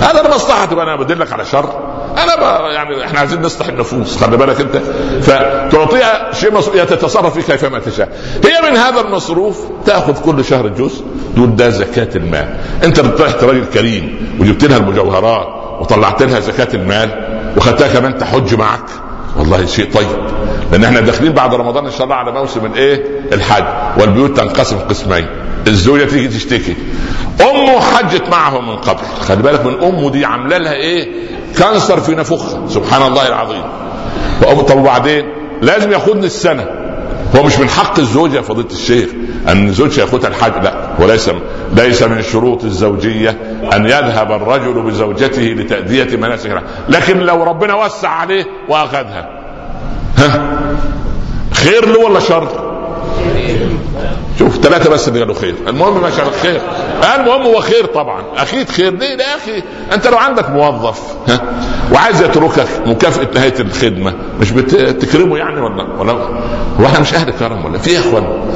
هذا 0.00 0.22
لمصلحتك 0.22 0.76
وأنا 0.76 0.96
بدلك 0.96 1.32
على 1.32 1.44
شر. 1.44 1.91
أنا 2.18 2.70
يعني 2.72 3.04
إحنا 3.04 3.18
عايزين 3.18 3.42
نصلح 3.42 3.68
النفوس 3.68 4.16
خلي 4.16 4.36
بالك 4.36 4.60
أنت. 4.60 4.76
فتعطيها 5.22 6.32
شيء 6.32 6.52
مصروف 6.52 6.76
تتصرف 6.76 7.34
فيه 7.34 7.52
كيفما 7.52 7.78
تشاء. 7.78 8.08
هي 8.44 8.70
من 8.70 8.76
هذا 8.76 9.00
المصروف 9.00 9.58
تأخذ 9.86 10.20
كل 10.20 10.44
شهر 10.44 10.68
جزء 10.68 11.04
تقول 11.36 11.56
ده 11.56 11.68
زكاة 11.68 12.16
المال. 12.16 12.56
أنت 12.84 13.00
رحت 13.00 13.44
راجل 13.44 13.64
كريم 13.64 14.36
وجبت 14.40 14.64
لها 14.64 14.76
المجوهرات 14.76 15.46
وطلعت 15.80 16.22
لها 16.22 16.40
زكاة 16.40 16.68
المال 16.74 17.38
وخدتها 17.56 17.88
كمان 17.88 18.18
تحج 18.18 18.54
معك. 18.54 18.84
والله 19.38 19.66
شيء 19.66 19.92
طيب. 19.92 20.06
لأن 20.72 20.84
إحنا 20.84 21.00
داخلين 21.00 21.32
بعد 21.32 21.54
رمضان 21.54 21.84
إن 21.84 21.92
شاء 21.92 22.04
الله 22.04 22.16
على 22.16 22.32
موسم 22.32 22.66
الإيه؟ 22.66 23.04
الحج. 23.32 23.64
والبيوت 24.00 24.36
تنقسم 24.36 24.78
قسمين. 24.78 25.26
الزوجة 25.66 26.04
تيجي 26.04 26.28
تشتكي. 26.28 26.76
امه 27.40 27.80
حجت 27.80 28.28
معه 28.30 28.60
من 28.60 28.76
قبل. 28.76 29.02
خلي 29.20 29.42
بالك 29.42 29.66
من 29.66 29.82
أمه 29.82 30.10
دي 30.10 30.24
عاملة 30.24 30.58
لها 30.58 30.72
إيه؟ 30.72 31.08
كانسر 31.58 32.00
في 32.00 32.14
نفخها 32.14 32.68
سبحان 32.68 33.02
الله 33.02 33.28
العظيم. 33.28 33.64
طب 34.68 34.78
وبعدين؟ 34.78 35.24
لازم 35.62 35.92
ياخدني 35.92 36.26
السنة. 36.26 36.66
هو 37.36 37.42
مش 37.42 37.58
من 37.58 37.68
حق 37.68 37.98
الزوجة 37.98 38.36
يا 38.36 38.40
فضيلة 38.40 38.68
الشيخ 38.70 39.08
أن 39.48 39.72
زوجها 39.72 40.04
ياخدها 40.04 40.28
الحج. 40.28 40.64
لا. 40.64 40.88
وليس 40.98 41.30
ليس 41.76 42.02
من 42.02 42.22
شروط 42.22 42.64
الزوجية 42.64 43.30
أن 43.72 43.86
يذهب 43.86 44.32
الرجل 44.32 44.82
بزوجته 44.82 45.42
لتأدية 45.42 46.16
مناسك 46.16 46.62
لكن 46.88 47.18
لو 47.18 47.42
ربنا 47.42 47.74
وسع 47.74 48.08
عليه 48.08 48.46
وأخذها. 48.68 49.28
ها؟ 50.18 50.58
خير 51.52 51.88
له 51.88 51.98
ولا 51.98 52.20
شر؟ 52.20 52.71
شوف 54.38 54.56
ثلاثة 54.56 54.90
بس 54.90 55.08
اللي 55.08 55.20
قالوا 55.20 55.34
خير، 55.34 55.54
المهم 55.68 56.02
ما 56.02 56.10
شاء 56.10 56.30
خير. 56.42 56.60
المهم 57.14 57.42
هو 57.42 57.60
خير 57.60 57.86
طبعا، 57.86 58.22
أكيد 58.36 58.68
خير 58.68 58.92
ليه 58.94 59.06
يا 59.06 59.36
أخي؟ 59.36 59.62
أنت 59.92 60.06
لو 60.06 60.18
عندك 60.18 60.50
موظف 60.50 61.00
ها 61.28 61.40
وعايز 61.92 62.22
يتركك 62.22 62.68
مكافأة 62.86 63.28
نهاية 63.34 63.54
الخدمة 63.60 64.14
مش 64.40 64.50
بتكرمه 64.50 65.38
يعني 65.38 65.60
ولا 65.60 65.98
ولا 65.98 66.12
هو 66.80 66.86
إحنا 66.86 67.00
مش 67.00 67.14
أهل 67.14 67.30
كرم 67.30 67.64
ولا 67.64 67.78
في 67.78 67.90
يا 67.90 68.00
إخوان؟ 68.00 68.54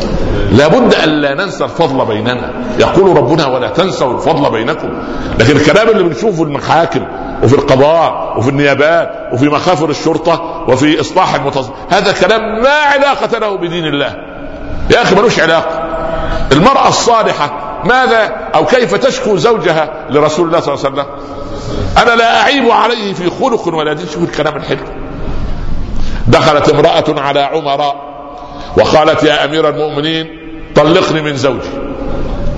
لابد 0.52 0.94
أن 0.94 1.08
لا 1.08 1.34
ننسى 1.34 1.64
الفضل 1.64 2.06
بيننا، 2.06 2.52
يقول 2.78 3.16
ربنا 3.16 3.46
ولا 3.46 3.68
تنسوا 3.68 4.14
الفضل 4.14 4.50
بينكم، 4.50 4.88
لكن 5.40 5.56
الكلام 5.56 5.88
اللي 5.88 6.02
بنشوفه 6.02 6.42
المحاكم 6.42 7.06
وفي 7.42 7.54
القضاء 7.54 8.34
وفي 8.38 8.48
النيابات 8.48 9.10
وفي 9.32 9.48
مخافر 9.48 9.90
الشرطة 9.90 10.64
وفي 10.68 11.00
إصلاح 11.00 11.34
المتصل 11.34 11.72
هذا 11.90 12.12
كلام 12.12 12.62
ما 12.62 12.68
علاقة 12.68 13.38
له 13.38 13.56
بدين 13.56 13.84
الله 13.84 14.25
يا 14.90 15.02
أخي 15.02 15.14
ملوش 15.14 15.40
علاقة. 15.40 15.82
المرأة 16.52 16.88
الصالحة 16.88 17.80
ماذا 17.84 18.32
أو 18.54 18.66
كيف 18.66 18.94
تشكو 18.94 19.36
زوجها 19.36 20.06
لرسول 20.10 20.46
الله 20.46 20.60
صلى 20.60 20.74
الله 20.74 20.86
عليه 20.86 20.94
وسلم؟ 20.94 21.06
أنا 21.98 22.16
لا 22.16 22.40
أعيب 22.40 22.70
عليه 22.70 23.14
في 23.14 23.30
خلق 23.30 23.74
ولا 23.74 23.92
دين. 23.92 24.06
شوف 24.06 24.22
الكلام 24.22 24.56
الحلو. 24.56 24.84
دخلت 26.28 26.68
امرأة 26.68 27.20
على 27.20 27.40
عمر 27.40 27.94
وقالت 28.76 29.22
يا 29.22 29.44
أمير 29.44 29.68
المؤمنين 29.68 30.26
طلقني 30.74 31.22
من 31.22 31.36
زوجي. 31.36 31.68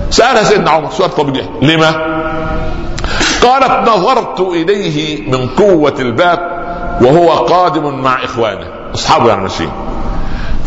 سألها 0.09 0.43
سيدنا 0.43 0.71
عمر 0.71 0.91
سؤال 0.91 1.15
طبيعي 1.15 1.49
لما؟ 1.61 1.91
قالت 3.41 3.89
نظرت 3.89 4.39
إليه 4.39 5.29
من 5.31 5.47
قوة 5.47 5.95
الباب 5.99 6.39
وهو 7.01 7.29
قادم 7.29 8.01
مع 8.01 8.23
إخوانه. 8.23 8.67
أصحابه 8.95 9.29
يعني 9.29 9.41
ماشيين 9.41 9.71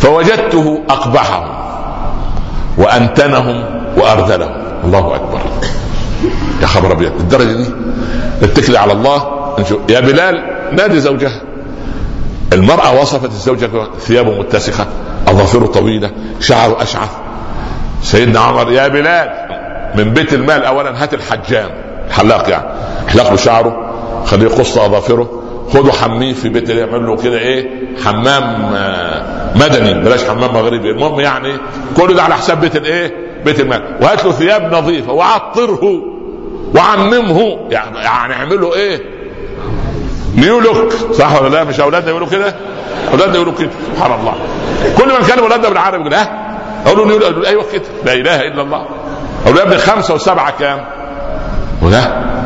فوجدته 0.03 0.81
أقبحهم 0.91 1.49
وأنتنهم 2.79 3.65
واردلهم 3.97 4.53
الله 4.85 5.15
أكبر. 5.17 5.41
يا 6.63 6.67
خبر 6.67 6.93
أبيض. 6.93 7.13
الدرجة 7.21 7.53
دي 7.53 7.67
اتكلي 8.43 8.79
على 8.79 8.93
الله. 8.93 9.27
يا 9.89 10.01
بلال 10.01 10.43
نادي 10.73 11.01
زوجها. 11.01 11.41
المرأة 12.53 13.01
وصفت 13.01 13.31
الزوجة 13.31 13.71
ثيابه 14.01 14.39
متسخة. 14.39 14.87
أظافره 15.29 15.67
طويلة 15.67 16.11
شعره 16.41 16.83
أشعث. 16.83 17.11
سيدنا 18.03 18.41
عمر 18.41 18.73
يا 18.73 18.89
بلال 18.89 19.31
من 19.95 20.13
بيت 20.13 20.33
المال 20.33 20.65
أولا 20.65 21.03
هات 21.03 21.15
الحجام. 21.15 21.71
الحلاق 22.09 22.51
يعني. 22.51 22.65
احلق 23.09 23.31
له 23.31 23.37
شعره 23.37 23.93
خليه 24.27 24.45
يقص 24.45 24.79
أظافره. 24.79 25.43
خدوا 25.73 25.93
حميه 25.93 26.33
في 26.33 26.49
بيت 26.49 26.69
يعمل 26.69 27.07
له 27.07 27.17
كده 27.17 27.39
إيه؟ 27.39 27.69
حمام 28.05 28.73
آه، 28.75 29.23
مدني. 29.55 29.95
بلاش 29.95 30.25
حمام 30.25 30.55
مغربي. 30.55 30.91
المهم 30.91 31.21
يعني 31.21 31.59
كل 31.97 32.15
ده 32.15 32.23
على 32.23 32.35
حساب 32.35 32.61
بيت 32.61 32.77
الايه؟ 32.77 33.15
بيت 33.45 33.61
المال. 33.61 33.97
وهات 34.03 34.25
له 34.25 34.33
ثياب 34.33 34.75
نظيفة 34.75 35.13
وعطره 35.13 36.03
وعممه. 36.75 37.59
يعني 37.71 37.99
يعني 37.99 38.35
اعملوا 38.35 38.75
إيه؟ 38.75 39.03
new 40.37 40.61
look 40.61 40.93
صح 41.13 41.43
ولا 41.43 41.49
لا؟ 41.49 41.65
مش 41.65 41.81
أولادنا 41.81 42.11
يقولوا 42.11 42.29
كده؟ 42.29 42.55
أولادنا 43.13 43.35
يقولوا 43.35 43.53
كده. 43.53 43.71
سبحان 43.97 44.21
الله. 44.21 44.35
كل 44.99 45.09
ما 45.09 45.21
نكلم 45.21 45.43
أولادنا 45.45 45.69
بالعربي 45.69 46.01
يقول 46.01 46.15
ها؟ 46.15 46.57
أقول 46.87 47.09
له 47.09 47.49
أيوه 47.49 47.65
كده. 47.73 47.83
لا 48.05 48.13
إله 48.13 48.41
إلا 48.41 48.63
الله. 48.63 48.87
أقول 49.45 49.55
له 49.55 49.61
يا 49.61 49.67
ابني 49.67 49.79
خمسة 49.79 50.15
وسبعة 50.15 50.59
كام؟ 50.59 50.85
ولا 51.83 52.42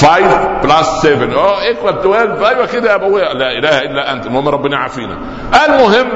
5 0.00 0.60
plus 0.62 0.88
7 1.02 1.34
آه 1.34 1.60
equal 1.62 1.98
12 1.98 2.48
أيوه 2.48 2.66
كده 2.66 2.90
يا 2.90 2.94
أبويا. 2.94 3.34
لا 3.34 3.58
إله 3.58 3.78
إلا 3.78 4.12
أنت. 4.12 4.26
المهم 4.26 4.48
ربنا 4.48 4.76
يعافينا. 4.76 5.18
المهم 5.66 6.06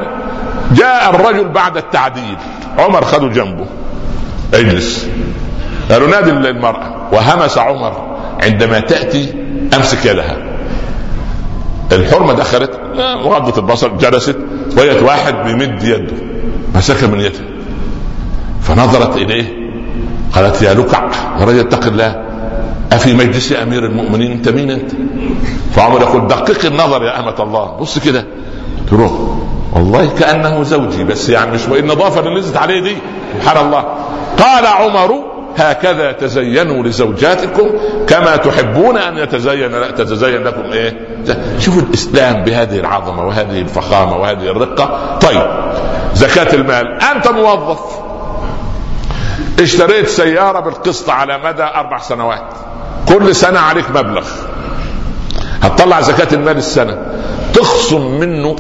جاء 0.72 1.10
الرجل 1.10 1.48
بعد 1.48 1.76
التعديل. 1.76 2.36
عمر 2.78 3.04
خده 3.04 3.28
جنبه. 3.28 3.66
اجلس. 4.54 5.08
قالوا 5.90 6.08
نادي 6.08 6.30
المرأة. 6.30 7.08
وهمس 7.12 7.58
عمر 7.58 8.18
عندما 8.42 8.80
تأتي 8.80 9.34
أمسك 9.76 10.06
يدها. 10.06 10.36
الحرمة 11.92 12.32
دخلت. 12.32 12.80
مغضة 12.96 13.60
البصر 13.60 13.88
جلست. 13.88 14.36
وجدت 14.78 15.02
واحد 15.02 15.34
بيمد 15.34 15.82
يده. 15.82 16.16
مسكها 16.74 17.06
من 17.06 17.20
يده. 17.20 17.40
فنظرت 18.62 19.16
إليه. 19.16 19.62
قالت 20.34 20.62
يا 20.62 20.74
لكع 20.74 21.10
يا 21.40 21.44
رجل 21.44 21.60
اتق 21.60 21.86
الله. 21.86 22.31
أفي 22.92 23.14
مجلس 23.14 23.52
أمير 23.52 23.84
المؤمنين 23.84 24.32
أنت 24.32 24.48
مين 24.48 24.70
أنت؟ 24.70 24.92
فعمر 25.74 26.00
يقول 26.00 26.26
دقق 26.26 26.66
النظر 26.66 27.02
يا 27.02 27.20
أمة 27.20 27.42
الله. 27.42 27.76
بص 27.80 27.98
كده. 27.98 28.26
تروح. 28.90 29.12
والله 29.72 30.10
كأنه 30.18 30.62
زوجي 30.62 31.04
بس 31.04 31.28
يعني 31.28 31.50
مش 31.50 31.66
النظافة 31.66 32.20
اللي 32.20 32.38
نزلت 32.38 32.56
عليه 32.56 32.80
دي. 32.80 32.96
سبحان 33.40 33.66
الله. 33.66 33.84
قال 34.38 34.66
عمر 34.66 35.32
هكذا 35.56 36.12
تزينوا 36.12 36.84
لزوجاتكم 36.84 37.70
كما 38.06 38.36
تحبون 38.36 38.96
أن 38.96 39.18
يتزين 39.18 39.70
تتزين 39.94 40.44
لكم 40.44 40.72
إيه؟ 40.72 41.08
شوفوا 41.58 41.82
الإسلام 41.82 42.44
بهذه 42.44 42.78
العظمة 42.80 43.26
وهذه 43.26 43.60
الفخامة 43.60 44.16
وهذه 44.16 44.50
الرقة، 44.50 45.18
طيب. 45.18 45.46
زكاة 46.14 46.54
المال. 46.54 47.02
أنت 47.02 47.28
موظف. 47.28 47.80
اشتريت 49.60 50.08
سيارة 50.08 50.60
بالقسط 50.60 51.10
على 51.10 51.38
مدى 51.44 51.62
أربع 51.62 51.98
سنوات. 51.98 52.52
كل 53.08 53.34
سنة 53.34 53.60
عليك 53.60 53.90
مبلغ. 53.90 54.26
هتطلع 55.62 56.00
زكاة 56.00 56.34
المال 56.34 56.56
السنة. 56.56 56.98
تخصم 57.54 58.18
منه 58.20 58.56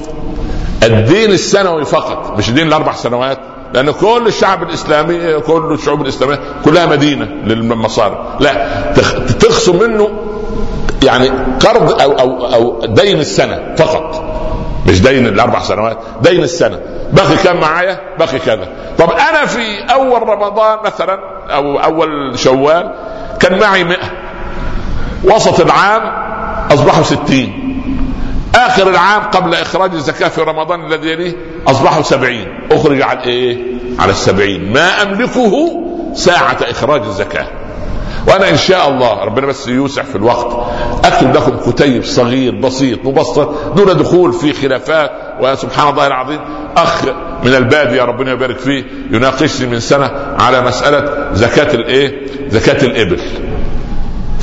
الدين 0.82 1.30
السنوي 1.30 1.84
فقط 1.84 2.38
مش 2.38 2.50
دين 2.50 2.66
الأربع 2.66 2.92
سنوات 2.92 3.38
لأن 3.74 3.90
كل 3.90 4.24
الشعب 4.26 4.62
الإسلامي 4.62 5.40
كل 5.40 5.72
الشعوب 5.72 6.02
الإسلامية 6.02 6.38
كلها 6.64 6.86
مدينة 6.86 7.24
للمصارف 7.24 8.18
لا 8.40 8.66
تخصم 9.40 9.78
منه 9.78 10.10
يعني 11.04 11.30
قرض 11.60 12.00
أو 12.00 12.12
أو 12.12 12.54
أو 12.54 12.86
دين 12.86 13.20
السنة 13.20 13.74
فقط 13.76 14.24
مش 14.86 15.02
دين 15.02 15.26
الأربع 15.26 15.60
سنوات 15.60 15.98
دين 16.22 16.42
السنة. 16.42 16.80
بقي 17.12 17.36
كم 17.44 17.56
معايا؟ 17.56 18.00
بقي 18.18 18.38
كذا. 18.38 18.68
طب 18.98 19.10
أنا 19.10 19.46
في 19.46 19.92
أول 19.92 20.22
رمضان 20.22 20.78
مثلا 20.84 21.18
أو 21.54 21.78
أول 21.78 22.38
شوال 22.38 22.94
كان 23.40 23.58
معي 23.58 23.84
مئة. 23.84 24.21
وسط 25.24 25.60
العام 25.60 26.02
أصبحوا 26.70 27.02
ستين. 27.02 27.62
آخر 28.54 28.90
العام 28.90 29.22
قبل 29.22 29.54
إخراج 29.54 29.94
الزكاة 29.94 30.28
في 30.28 30.40
رمضان 30.40 30.92
الذي 30.92 31.08
يليه 31.08 31.36
أصبحوا 31.66 32.02
سبعين. 32.02 32.48
أخرج 32.72 33.02
على 33.02 33.24
إيه 33.24 33.58
على 33.98 34.10
السبعين. 34.10 34.72
ما 34.72 35.02
أملكه 35.02 35.52
ساعة 36.14 36.56
إخراج 36.60 37.02
الزكاة. 37.02 37.46
وأنا 38.28 38.50
إن 38.50 38.56
شاء 38.56 38.88
الله 38.88 39.24
ربنا 39.24 39.46
بس 39.46 39.68
يوسع 39.68 40.02
في 40.02 40.16
الوقت 40.16 40.66
أكتب 41.04 41.36
لكم 41.36 41.70
كتيب 41.70 42.04
صغير 42.04 42.54
بسيط 42.54 43.04
مبسط 43.04 43.54
دون 43.76 43.96
دخول 43.96 44.32
في 44.32 44.52
خلافات 44.52 45.10
وسبحان 45.40 45.88
الله 45.88 46.06
العظيم 46.06 46.40
أخ 46.76 47.04
من 47.44 47.54
الباديه 47.54 48.02
ربنا 48.02 48.32
يبارك 48.32 48.58
فيه 48.58 48.84
يناقشني 49.10 49.66
من 49.66 49.80
سنة 49.80 50.10
على 50.38 50.60
مسألة 50.60 51.28
زكاة 51.32 51.74
الإيه؟ 51.74 52.26
زكاة 52.48 52.86
الإبل. 52.86 53.20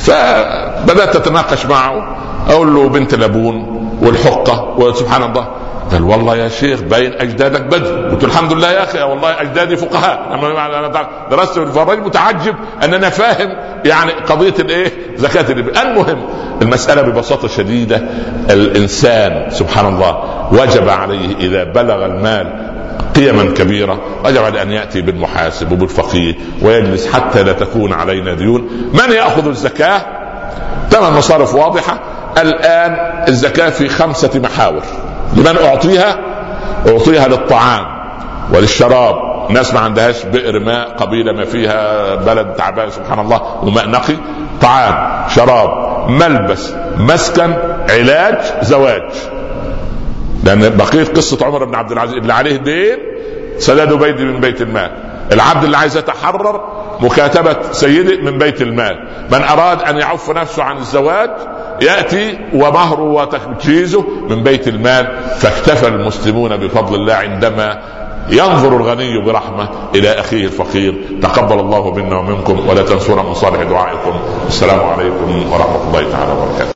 فبدأت 0.00 1.16
أتناقش 1.16 1.66
معه. 1.66 2.16
أقول 2.48 2.74
له 2.74 2.88
بنت 2.88 3.14
لبون 3.14 3.80
والحقة 4.02 4.74
وسبحان 4.78 5.22
الله. 5.22 5.48
قال 5.92 6.02
والله 6.02 6.36
يا 6.36 6.48
شيخ 6.48 6.80
باين 6.80 7.12
أجدادك 7.12 7.60
بدر. 7.60 8.10
قلت 8.10 8.24
الحمد 8.24 8.52
لله 8.52 8.70
يا 8.70 8.82
أخي. 8.82 9.02
والله 9.02 9.40
أجدادي 9.40 9.76
فقهاء. 9.76 10.34
أنا 10.34 11.08
درست. 11.30 11.58
الفراج 11.58 11.98
متعجب 11.98 12.54
أن 12.82 12.94
أنا 12.94 13.10
فاهم 13.10 13.56
يعني 13.84 14.12
قضية 14.12 14.54
الإيه؟ 14.58 14.92
زكاة 15.16 15.52
الإبل. 15.52 15.78
المهم 15.78 16.28
المسألة 16.62 17.02
ببساطة 17.02 17.48
شديدة. 17.48 18.02
الإنسان 18.50 19.50
سبحان 19.50 19.86
الله 19.86 20.18
وجب 20.52 20.88
عليه 20.88 21.36
إذا 21.36 21.64
بلغ 21.64 22.06
المال 22.06 22.70
قيما 23.16 23.54
كبيره 23.54 24.00
عليه 24.24 24.62
أن 24.62 24.72
يأتي 24.72 25.00
بالمحاسب 25.00 25.72
وبالفقيه 25.72 26.34
ويجلس 26.62 27.12
حتى 27.12 27.42
لا 27.42 27.52
تكون 27.52 27.92
علينا 27.92 28.34
ديون. 28.34 28.90
من 28.92 29.12
يأخذ 29.12 29.48
الزكاة؟ 29.48 30.00
ثمان 30.90 31.12
مصارف 31.12 31.54
واضحة. 31.54 32.00
الآن 32.38 32.96
الزكاة 33.28 33.70
في 33.70 33.88
خمسة 33.88 34.30
محاور. 34.34 34.82
لمن 35.36 35.58
أعطيها؟ 35.64 36.16
أعطيها 36.88 37.28
للطعام 37.28 37.86
وللشراب. 38.54 39.16
ناس 39.50 39.74
ما 39.74 39.80
عندهاش 39.80 40.24
بئر 40.24 40.58
ماء 40.58 40.88
قبيلة 40.88 41.32
ما 41.32 41.44
فيها 41.44 42.14
بلد 42.14 42.54
تعبان 42.54 42.90
سبحان 42.90 43.18
الله 43.18 43.40
وماء 43.62 43.88
نقي. 43.88 44.16
طعام 44.62 45.28
شراب 45.28 45.70
ملبس 46.08 46.72
مسكن 46.96 47.54
علاج 47.90 48.38
زواج. 48.62 49.12
لأن 50.44 50.76
بقية 50.76 51.04
قصة 51.04 51.46
عمر 51.46 51.64
بن 51.64 51.74
عبد 51.74 51.92
العزيز 51.92 52.16
اللي 52.16 52.32
عليه 52.32 52.56
دين 52.56 52.98
سداد 53.58 53.92
بيدي 53.92 54.24
من 54.24 54.40
بيت 54.40 54.62
المال. 54.62 54.90
العبد 55.32 55.64
اللي 55.64 55.76
عايز 55.76 55.96
يتحرر 55.96 56.60
مكاتبة 57.00 57.56
سيده 57.72 58.30
من 58.30 58.38
بيت 58.38 58.62
المال. 58.62 59.08
من 59.32 59.42
أراد 59.42 59.82
أن 59.82 59.96
يعف 59.98 60.30
نفسه 60.30 60.62
عن 60.62 60.76
الزواج 60.76 61.30
يأتي 61.82 62.38
ومهره 62.54 63.02
وتجهيزه 63.02 64.04
من 64.30 64.42
بيت 64.42 64.68
المال. 64.68 65.18
فاكتفى 65.38 65.88
المسلمون 65.88 66.56
بفضل 66.56 66.94
الله 66.94 67.14
عندما 67.14 67.82
ينظر 68.28 68.76
الغني 68.76 69.24
برحمة 69.24 69.68
إلى 69.94 70.20
أخيه 70.20 70.44
الفقير. 70.44 71.04
تقبل 71.22 71.60
الله 71.60 71.94
منا 71.94 72.18
ومنكم 72.18 72.68
ولا 72.68 72.82
تنسونا 72.82 73.22
من 73.22 73.34
صالح 73.34 73.62
دعائكم. 73.62 74.12
السلام 74.48 74.80
عليكم 74.80 75.52
ورحمة 75.52 75.88
الله 75.88 76.10
تعالى 76.12 76.32
وبركاته. 76.32 76.68